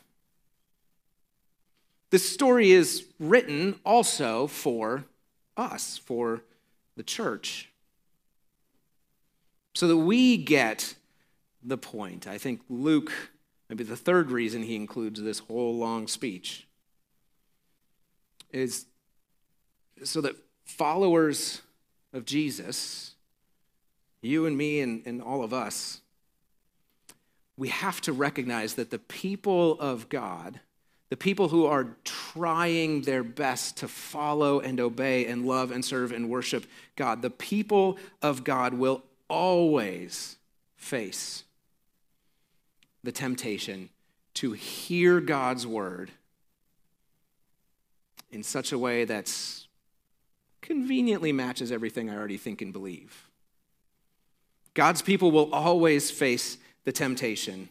This 2.11 2.29
story 2.29 2.71
is 2.71 3.05
written 3.19 3.79
also 3.83 4.47
for 4.47 5.05
us, 5.57 5.97
for 5.97 6.43
the 6.95 7.03
church, 7.03 7.71
so 9.73 9.87
that 9.87 9.97
we 9.97 10.37
get 10.37 10.95
the 11.63 11.77
point. 11.77 12.27
I 12.27 12.37
think 12.37 12.61
Luke, 12.69 13.11
maybe 13.67 13.83
the 13.83 13.97
third 13.97 14.31
reason 14.31 14.63
he 14.63 14.75
includes 14.75 15.21
this 15.21 15.39
whole 15.39 15.75
long 15.75 16.07
speech, 16.07 16.67
is 18.55 18.85
so 20.03 20.21
that 20.21 20.35
followers 20.65 21.61
of 22.13 22.25
Jesus, 22.25 23.15
you 24.21 24.45
and 24.45 24.57
me 24.57 24.79
and, 24.79 25.05
and 25.05 25.21
all 25.21 25.43
of 25.43 25.53
us, 25.53 26.01
we 27.57 27.67
have 27.69 28.01
to 28.01 28.13
recognize 28.13 28.75
that 28.75 28.91
the 28.91 28.99
people 28.99 29.79
of 29.79 30.09
God, 30.09 30.59
the 31.09 31.17
people 31.17 31.49
who 31.49 31.65
are 31.65 31.95
trying 32.03 33.01
their 33.01 33.23
best 33.23 33.77
to 33.77 33.87
follow 33.87 34.59
and 34.59 34.79
obey 34.79 35.25
and 35.25 35.45
love 35.45 35.71
and 35.71 35.83
serve 35.83 36.11
and 36.11 36.29
worship 36.29 36.65
God, 36.95 37.21
the 37.21 37.29
people 37.29 37.97
of 38.21 38.43
God 38.43 38.73
will 38.73 39.03
always 39.29 40.37
face 40.75 41.43
the 43.03 43.11
temptation 43.11 43.89
to 44.35 44.53
hear 44.53 45.21
God's 45.21 45.67
word 45.67 46.11
in 48.35 48.43
such 48.43 48.73
a 48.73 48.77
way 48.77 49.05
that's 49.05 49.67
conveniently 50.61 51.31
matches 51.31 51.71
everything 51.71 52.09
I 52.09 52.17
already 52.17 52.37
think 52.37 52.61
and 52.61 52.73
believe. 52.73 53.29
God's 54.73 55.01
people 55.01 55.31
will 55.31 55.53
always 55.53 56.11
face 56.11 56.57
the 56.83 56.91
temptation 56.91 57.69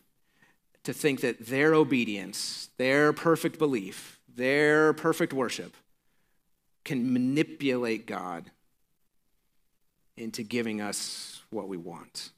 to 0.85 0.95
think 0.95 1.21
that 1.21 1.47
their 1.47 1.75
obedience, 1.75 2.71
their 2.79 3.13
perfect 3.13 3.59
belief, 3.59 4.19
their 4.35 4.95
perfect 4.95 5.35
worship 5.35 5.77
can 6.83 7.13
manipulate 7.13 8.07
God 8.07 8.51
into 10.17 10.43
giving 10.43 10.81
us 10.81 11.43
what 11.51 11.69
we 11.69 11.77
want. 11.77 12.31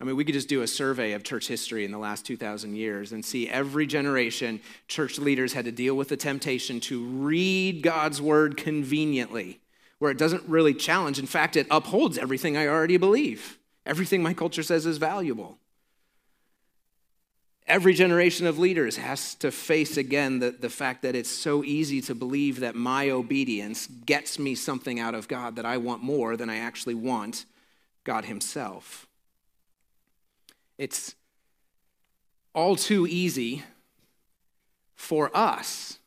I 0.00 0.04
mean, 0.04 0.16
we 0.16 0.24
could 0.24 0.34
just 0.34 0.48
do 0.48 0.62
a 0.62 0.66
survey 0.66 1.12
of 1.12 1.22
church 1.22 1.46
history 1.46 1.84
in 1.84 1.90
the 1.90 1.98
last 1.98 2.24
2,000 2.24 2.74
years 2.74 3.12
and 3.12 3.22
see 3.22 3.48
every 3.48 3.86
generation 3.86 4.60
church 4.88 5.18
leaders 5.18 5.52
had 5.52 5.66
to 5.66 5.72
deal 5.72 5.94
with 5.94 6.08
the 6.08 6.16
temptation 6.16 6.80
to 6.80 7.04
read 7.04 7.82
God's 7.82 8.22
word 8.22 8.56
conveniently, 8.56 9.60
where 9.98 10.10
it 10.10 10.16
doesn't 10.16 10.48
really 10.48 10.72
challenge. 10.72 11.18
In 11.18 11.26
fact, 11.26 11.54
it 11.54 11.66
upholds 11.70 12.16
everything 12.16 12.56
I 12.56 12.66
already 12.66 12.96
believe, 12.96 13.58
everything 13.84 14.22
my 14.22 14.32
culture 14.32 14.62
says 14.62 14.86
is 14.86 14.96
valuable. 14.96 15.58
Every 17.66 17.92
generation 17.92 18.46
of 18.46 18.58
leaders 18.58 18.96
has 18.96 19.34
to 19.36 19.52
face 19.52 19.96
again 19.96 20.40
the, 20.40 20.50
the 20.50 20.70
fact 20.70 21.02
that 21.02 21.14
it's 21.14 21.30
so 21.30 21.62
easy 21.62 22.00
to 22.00 22.16
believe 22.16 22.60
that 22.60 22.74
my 22.74 23.10
obedience 23.10 23.86
gets 23.86 24.38
me 24.38 24.56
something 24.56 24.98
out 24.98 25.14
of 25.14 25.28
God 25.28 25.54
that 25.56 25.66
I 25.66 25.76
want 25.76 26.02
more 26.02 26.36
than 26.36 26.50
I 26.50 26.56
actually 26.56 26.94
want 26.94 27.44
God 28.02 28.24
Himself. 28.24 29.06
It's 30.80 31.14
all 32.54 32.74
too 32.74 33.06
easy 33.06 33.64
for 34.94 35.30
us 35.36 35.98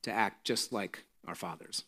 to 0.00 0.10
act 0.10 0.46
just 0.46 0.72
like 0.72 1.04
our 1.26 1.34
fathers. 1.34 1.84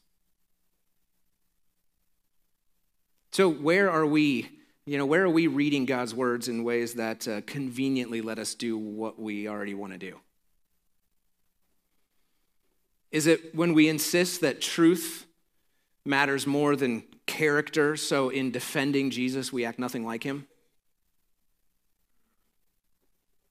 So, 3.32 3.48
where 3.48 3.90
are 3.90 4.04
we? 4.04 4.50
You 4.84 4.98
know, 4.98 5.06
where 5.06 5.24
are 5.24 5.30
we 5.30 5.46
reading 5.46 5.86
God's 5.86 6.14
words 6.14 6.46
in 6.46 6.62
ways 6.62 6.92
that 6.94 7.26
uh, 7.26 7.40
conveniently 7.46 8.20
let 8.20 8.38
us 8.38 8.54
do 8.54 8.76
what 8.76 9.18
we 9.18 9.48
already 9.48 9.72
want 9.72 9.94
to 9.94 9.98
do? 9.98 10.20
Is 13.10 13.26
it 13.26 13.54
when 13.54 13.72
we 13.72 13.88
insist 13.88 14.42
that 14.42 14.60
truth 14.60 15.24
matters 16.04 16.46
more 16.46 16.76
than 16.76 17.04
character, 17.28 17.96
so 17.96 18.28
in 18.30 18.50
defending 18.50 19.10
Jesus, 19.10 19.52
we 19.52 19.64
act 19.64 19.78
nothing 19.78 20.04
like 20.04 20.24
him? 20.24 20.48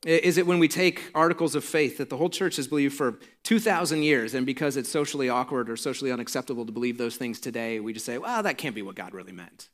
Is 0.05 0.38
it 0.38 0.45
when 0.45 0.59
we 0.59 0.67
take 0.67 1.09
articles 1.15 1.55
of 1.55 1.63
faith 1.63 1.97
that 1.97 2.09
the 2.09 2.17
whole 2.17 2.30
church 2.30 2.57
has 2.57 2.67
believed 2.67 2.95
for 2.95 3.19
2,000 3.43 4.03
years, 4.03 4.34
and 4.34 4.45
because 4.45 4.78
it's 4.78 4.89
socially 4.89 5.28
awkward 5.30 5.69
or 5.69 5.75
socially 5.75 6.11
unacceptable 6.11 6.65
to 6.65 6.71
believe 6.71 6.97
those 6.97 7.15
things 7.15 7.39
today, 7.39 7.80
we 7.80 7.93
just 7.93 8.05
say, 8.05 8.17
well, 8.17 8.43
that 8.43 8.57
can't 8.57 8.75
be 8.75 8.82
what 8.82 8.95
God 8.95 9.13
really 9.13 9.32
meant? 9.32 9.69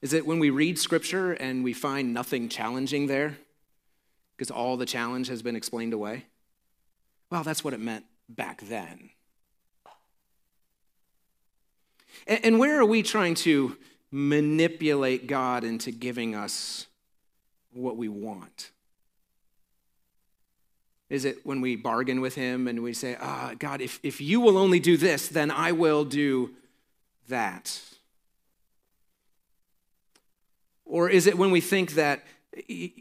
Is 0.00 0.12
it 0.12 0.26
when 0.26 0.38
we 0.38 0.50
read 0.50 0.78
scripture 0.78 1.32
and 1.32 1.62
we 1.62 1.72
find 1.72 2.12
nothing 2.12 2.48
challenging 2.48 3.06
there 3.06 3.38
because 4.36 4.50
all 4.50 4.76
the 4.76 4.86
challenge 4.86 5.28
has 5.28 5.42
been 5.42 5.56
explained 5.56 5.92
away? 5.92 6.26
Well, 7.30 7.44
that's 7.44 7.62
what 7.62 7.72
it 7.72 7.80
meant 7.80 8.04
back 8.28 8.62
then. 8.62 9.10
And 12.26 12.58
where 12.58 12.78
are 12.78 12.84
we 12.84 13.02
trying 13.02 13.34
to 13.36 13.76
manipulate 14.10 15.26
God 15.26 15.64
into 15.64 15.90
giving 15.90 16.34
us 16.34 16.86
what 17.72 17.96
we 17.96 18.08
want? 18.08 18.70
Is 21.08 21.24
it 21.26 21.44
when 21.44 21.60
we 21.60 21.76
bargain 21.76 22.20
with 22.20 22.34
Him 22.34 22.66
and 22.68 22.82
we 22.82 22.94
say, 22.94 23.16
oh, 23.20 23.52
God, 23.58 23.80
if, 23.82 24.00
if 24.02 24.20
you 24.20 24.40
will 24.40 24.56
only 24.56 24.80
do 24.80 24.96
this, 24.96 25.28
then 25.28 25.50
I 25.50 25.72
will 25.72 26.04
do 26.04 26.50
that? 27.28 27.80
Or 30.86 31.10
is 31.10 31.26
it 31.26 31.36
when 31.36 31.50
we 31.50 31.60
think 31.60 31.92
that 31.92 32.24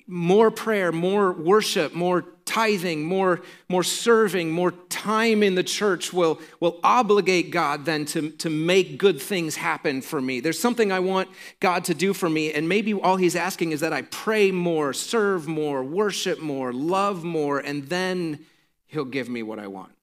more 0.08 0.52
prayer, 0.52 0.92
more 0.92 1.32
worship, 1.32 1.94
more 1.94 2.24
tithing, 2.52 3.06
more, 3.06 3.42
more 3.70 3.84
serving, 3.84 4.52
more 4.52 4.72
time 4.90 5.42
in 5.42 5.56
the 5.56 5.64
church 5.64 6.12
will, 6.12 6.38
will 6.60 6.82
obligate 6.84 7.50
God 7.50 7.86
then 7.86 8.04
to, 8.08 8.30
to 8.32 8.50
make 8.50 8.98
good 8.98 9.22
things 9.22 9.56
happen 9.56 10.02
for 10.02 10.20
me. 10.20 10.42
There's 10.42 10.60
something 10.60 10.92
I 10.92 11.00
want 11.00 11.30
God 11.62 11.86
to 11.86 11.94
do 11.94 12.14
for 12.14 12.30
me, 12.30 12.52
and 12.52 12.68
maybe 12.68 12.94
all 12.94 13.16
He's 13.16 13.38
asking 13.38 13.72
is 13.72 13.80
that 13.80 13.94
I 13.94 14.02
pray 14.02 14.52
more, 14.52 14.92
serve 14.92 15.48
more, 15.48 15.82
worship 15.82 16.42
more, 16.42 16.74
love 16.74 17.24
more, 17.24 17.60
and 17.60 17.88
then 17.88 18.40
He'll 18.88 19.06
give 19.06 19.30
me 19.30 19.44
what 19.44 19.58
I 19.58 19.68
want. 19.68 19.94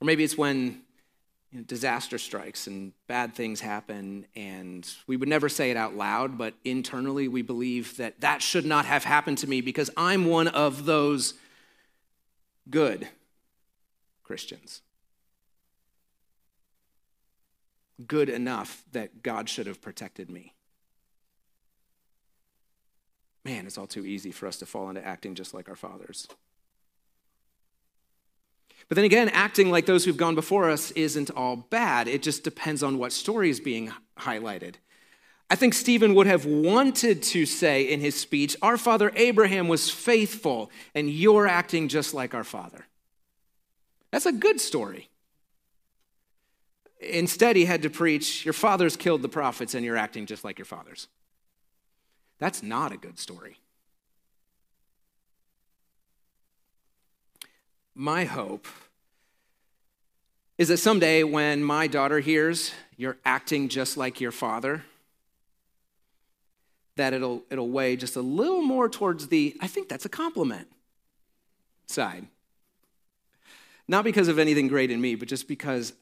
Or 0.00 0.04
maybe 0.04 0.24
it's 0.24 0.36
when 0.36 0.82
you 1.50 1.58
know, 1.58 1.64
disaster 1.64 2.18
strikes 2.18 2.66
and 2.66 2.92
bad 3.06 3.34
things 3.34 3.60
happen, 3.60 4.26
and 4.36 4.88
we 5.06 5.16
would 5.16 5.28
never 5.28 5.48
say 5.48 5.70
it 5.70 5.76
out 5.76 5.94
loud, 5.94 6.36
but 6.36 6.54
internally 6.64 7.26
we 7.26 7.42
believe 7.42 7.96
that 7.96 8.20
that 8.20 8.42
should 8.42 8.66
not 8.66 8.84
have 8.84 9.04
happened 9.04 9.38
to 9.38 9.46
me 9.48 9.60
because 9.60 9.90
I'm 9.96 10.26
one 10.26 10.48
of 10.48 10.84
those 10.84 11.34
good 12.68 13.08
Christians. 14.22 14.82
Good 18.06 18.28
enough 18.28 18.84
that 18.92 19.22
God 19.22 19.48
should 19.48 19.66
have 19.66 19.80
protected 19.80 20.30
me. 20.30 20.54
Man, 23.44 23.66
it's 23.66 23.78
all 23.78 23.86
too 23.86 24.04
easy 24.04 24.30
for 24.30 24.46
us 24.46 24.58
to 24.58 24.66
fall 24.66 24.90
into 24.90 25.04
acting 25.04 25.34
just 25.34 25.54
like 25.54 25.68
our 25.70 25.76
fathers. 25.76 26.28
But 28.88 28.94
then 28.94 29.04
again, 29.04 29.28
acting 29.28 29.70
like 29.70 29.86
those 29.86 30.04
who've 30.04 30.16
gone 30.16 30.34
before 30.34 30.70
us 30.70 30.90
isn't 30.92 31.30
all 31.30 31.56
bad. 31.56 32.08
It 32.08 32.22
just 32.22 32.42
depends 32.42 32.82
on 32.82 32.98
what 32.98 33.12
story 33.12 33.50
is 33.50 33.60
being 33.60 33.92
highlighted. 34.18 34.76
I 35.50 35.56
think 35.56 35.74
Stephen 35.74 36.14
would 36.14 36.26
have 36.26 36.44
wanted 36.44 37.22
to 37.24 37.46
say 37.46 37.82
in 37.82 38.00
his 38.00 38.18
speech, 38.18 38.56
Our 38.60 38.76
father 38.76 39.12
Abraham 39.14 39.68
was 39.68 39.90
faithful, 39.90 40.70
and 40.94 41.10
you're 41.10 41.46
acting 41.46 41.88
just 41.88 42.14
like 42.14 42.34
our 42.34 42.44
father. 42.44 42.86
That's 44.10 44.26
a 44.26 44.32
good 44.32 44.60
story. 44.60 45.08
Instead, 47.00 47.56
he 47.56 47.66
had 47.66 47.82
to 47.82 47.90
preach, 47.90 48.44
Your 48.44 48.54
fathers 48.54 48.96
killed 48.96 49.22
the 49.22 49.28
prophets, 49.28 49.74
and 49.74 49.84
you're 49.84 49.96
acting 49.96 50.26
just 50.26 50.44
like 50.44 50.58
your 50.58 50.66
fathers. 50.66 51.08
That's 52.38 52.62
not 52.62 52.92
a 52.92 52.96
good 52.96 53.18
story. 53.18 53.58
My 57.98 58.24
hope 58.24 58.68
is 60.56 60.68
that 60.68 60.76
someday 60.76 61.24
when 61.24 61.62
my 61.62 61.88
daughter 61.88 62.20
hears 62.20 62.72
you're 62.96 63.16
acting 63.24 63.68
just 63.68 63.96
like 63.96 64.20
your 64.20 64.30
father, 64.30 64.84
that 66.96 67.12
it'll, 67.12 67.42
it'll 67.50 67.68
weigh 67.68 67.96
just 67.96 68.14
a 68.14 68.20
little 68.20 68.62
more 68.62 68.88
towards 68.88 69.28
the, 69.28 69.56
I 69.60 69.66
think 69.66 69.88
that's 69.88 70.04
a 70.04 70.08
compliment 70.08 70.68
side. 71.86 72.28
Not 73.88 74.04
because 74.04 74.28
of 74.28 74.38
anything 74.38 74.68
great 74.68 74.92
in 74.92 75.00
me, 75.00 75.16
but 75.16 75.26
just 75.26 75.48
because, 75.48 75.92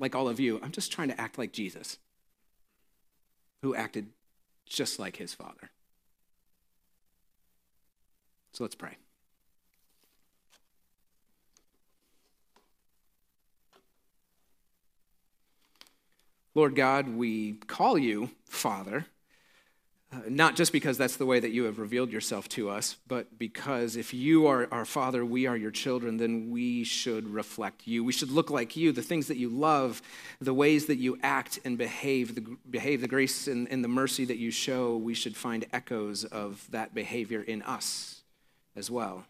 like 0.00 0.16
all 0.16 0.28
of 0.28 0.40
you, 0.40 0.60
I'm 0.60 0.72
just 0.72 0.90
trying 0.90 1.08
to 1.08 1.20
act 1.20 1.38
like 1.38 1.52
Jesus, 1.52 1.98
who 3.62 3.76
acted 3.76 4.08
just 4.66 4.98
like 4.98 5.16
his 5.16 5.34
father. 5.34 5.70
So 8.54 8.64
let's 8.64 8.74
pray. 8.74 8.96
Lord 16.54 16.76
God, 16.76 17.08
we 17.08 17.52
call 17.52 17.96
you 17.96 18.30
Father, 18.44 19.06
uh, 20.12 20.18
not 20.28 20.54
just 20.54 20.72
because 20.72 20.98
that's 20.98 21.16
the 21.16 21.24
way 21.24 21.40
that 21.40 21.52
you 21.52 21.64
have 21.64 21.78
revealed 21.78 22.12
yourself 22.12 22.46
to 22.50 22.68
us, 22.68 22.96
but 23.08 23.38
because 23.38 23.96
if 23.96 24.12
you 24.12 24.46
are 24.46 24.68
our 24.70 24.84
Father, 24.84 25.24
we 25.24 25.46
are 25.46 25.56
your 25.56 25.70
children, 25.70 26.18
then 26.18 26.50
we 26.50 26.84
should 26.84 27.26
reflect 27.26 27.86
you. 27.86 28.04
We 28.04 28.12
should 28.12 28.30
look 28.30 28.50
like 28.50 28.76
you, 28.76 28.92
the 28.92 29.00
things 29.00 29.28
that 29.28 29.38
you 29.38 29.48
love, 29.48 30.02
the 30.38 30.52
ways 30.52 30.84
that 30.86 30.98
you 30.98 31.18
act 31.22 31.58
and 31.64 31.78
behave, 31.78 32.34
the, 32.34 32.44
behave, 32.68 33.00
the 33.00 33.08
grace 33.08 33.48
and, 33.48 33.66
and 33.70 33.82
the 33.82 33.88
mercy 33.88 34.26
that 34.26 34.36
you 34.36 34.50
show, 34.50 34.98
we 34.98 35.14
should 35.14 35.34
find 35.34 35.64
echoes 35.72 36.24
of 36.24 36.66
that 36.70 36.94
behavior 36.94 37.40
in 37.40 37.62
us 37.62 38.20
as 38.76 38.90
well. 38.90 39.24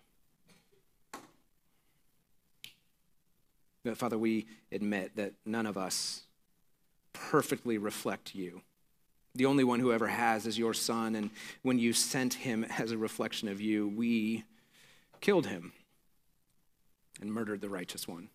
But 3.85 3.97
Father, 3.97 4.19
we 4.19 4.47
admit 4.73 5.15
that 5.15 5.35
none 5.45 5.67
of 5.67 5.77
us 5.77 6.23
perfectly 7.13 7.79
reflect 7.79 8.35
you. 8.35 8.63
The 9.35 9.47
only 9.47 9.65
one 9.65 9.81
who 9.81 9.93
ever 9.93 10.09
has 10.09 10.47
is 10.47 10.59
your 10.59 10.75
son, 10.75 11.15
and 11.15 11.31
when 11.63 11.79
you 11.79 11.93
sent 11.93 12.35
him 12.35 12.65
as 12.79 12.93
a 12.93 12.99
reflection 12.99 13.49
of 13.49 13.61
you, 13.61 13.89
we 13.89 14.45
killed 15.21 15.47
him 15.47 15.73
and 17.21 17.33
murdered 17.33 17.61
the 17.61 17.69
righteous 17.69 18.07
one. 18.07 18.29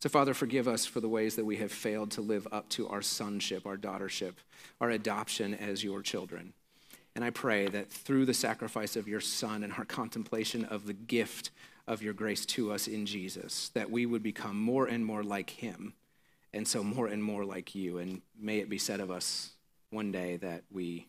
So, 0.00 0.08
Father, 0.08 0.34
forgive 0.34 0.68
us 0.68 0.84
for 0.84 1.00
the 1.00 1.08
ways 1.08 1.36
that 1.36 1.44
we 1.44 1.56
have 1.56 1.72
failed 1.72 2.10
to 2.12 2.20
live 2.20 2.46
up 2.52 2.68
to 2.70 2.88
our 2.88 3.02
sonship, 3.02 3.66
our 3.66 3.76
daughtership, 3.76 4.34
our 4.80 4.90
adoption 4.90 5.54
as 5.54 5.82
your 5.82 6.02
children. 6.02 6.52
And 7.14 7.24
I 7.24 7.30
pray 7.30 7.66
that 7.68 7.90
through 7.90 8.26
the 8.26 8.34
sacrifice 8.34 8.94
of 8.94 9.08
your 9.08 9.20
Son 9.20 9.64
and 9.64 9.72
our 9.72 9.86
contemplation 9.86 10.66
of 10.66 10.86
the 10.86 10.92
gift 10.92 11.50
of 11.86 12.02
your 12.02 12.12
grace 12.12 12.44
to 12.46 12.72
us 12.72 12.86
in 12.86 13.06
Jesus, 13.06 13.70
that 13.70 13.90
we 13.90 14.04
would 14.04 14.22
become 14.22 14.60
more 14.60 14.86
and 14.86 15.04
more 15.04 15.22
like 15.22 15.50
him 15.50 15.94
and 16.52 16.66
so 16.66 16.82
more 16.82 17.06
and 17.06 17.22
more 17.22 17.44
like 17.44 17.74
you. 17.74 17.98
And 17.98 18.22
may 18.38 18.58
it 18.58 18.68
be 18.68 18.78
said 18.78 19.00
of 19.00 19.10
us 19.10 19.52
one 19.90 20.12
day 20.12 20.36
that 20.38 20.64
we 20.70 21.08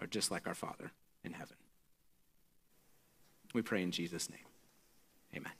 are 0.00 0.06
just 0.06 0.30
like 0.30 0.46
our 0.46 0.54
Father 0.54 0.92
in 1.24 1.32
heaven. 1.32 1.56
We 3.54 3.62
pray 3.62 3.82
in 3.82 3.90
Jesus' 3.90 4.30
name. 4.30 4.38
Amen. 5.34 5.52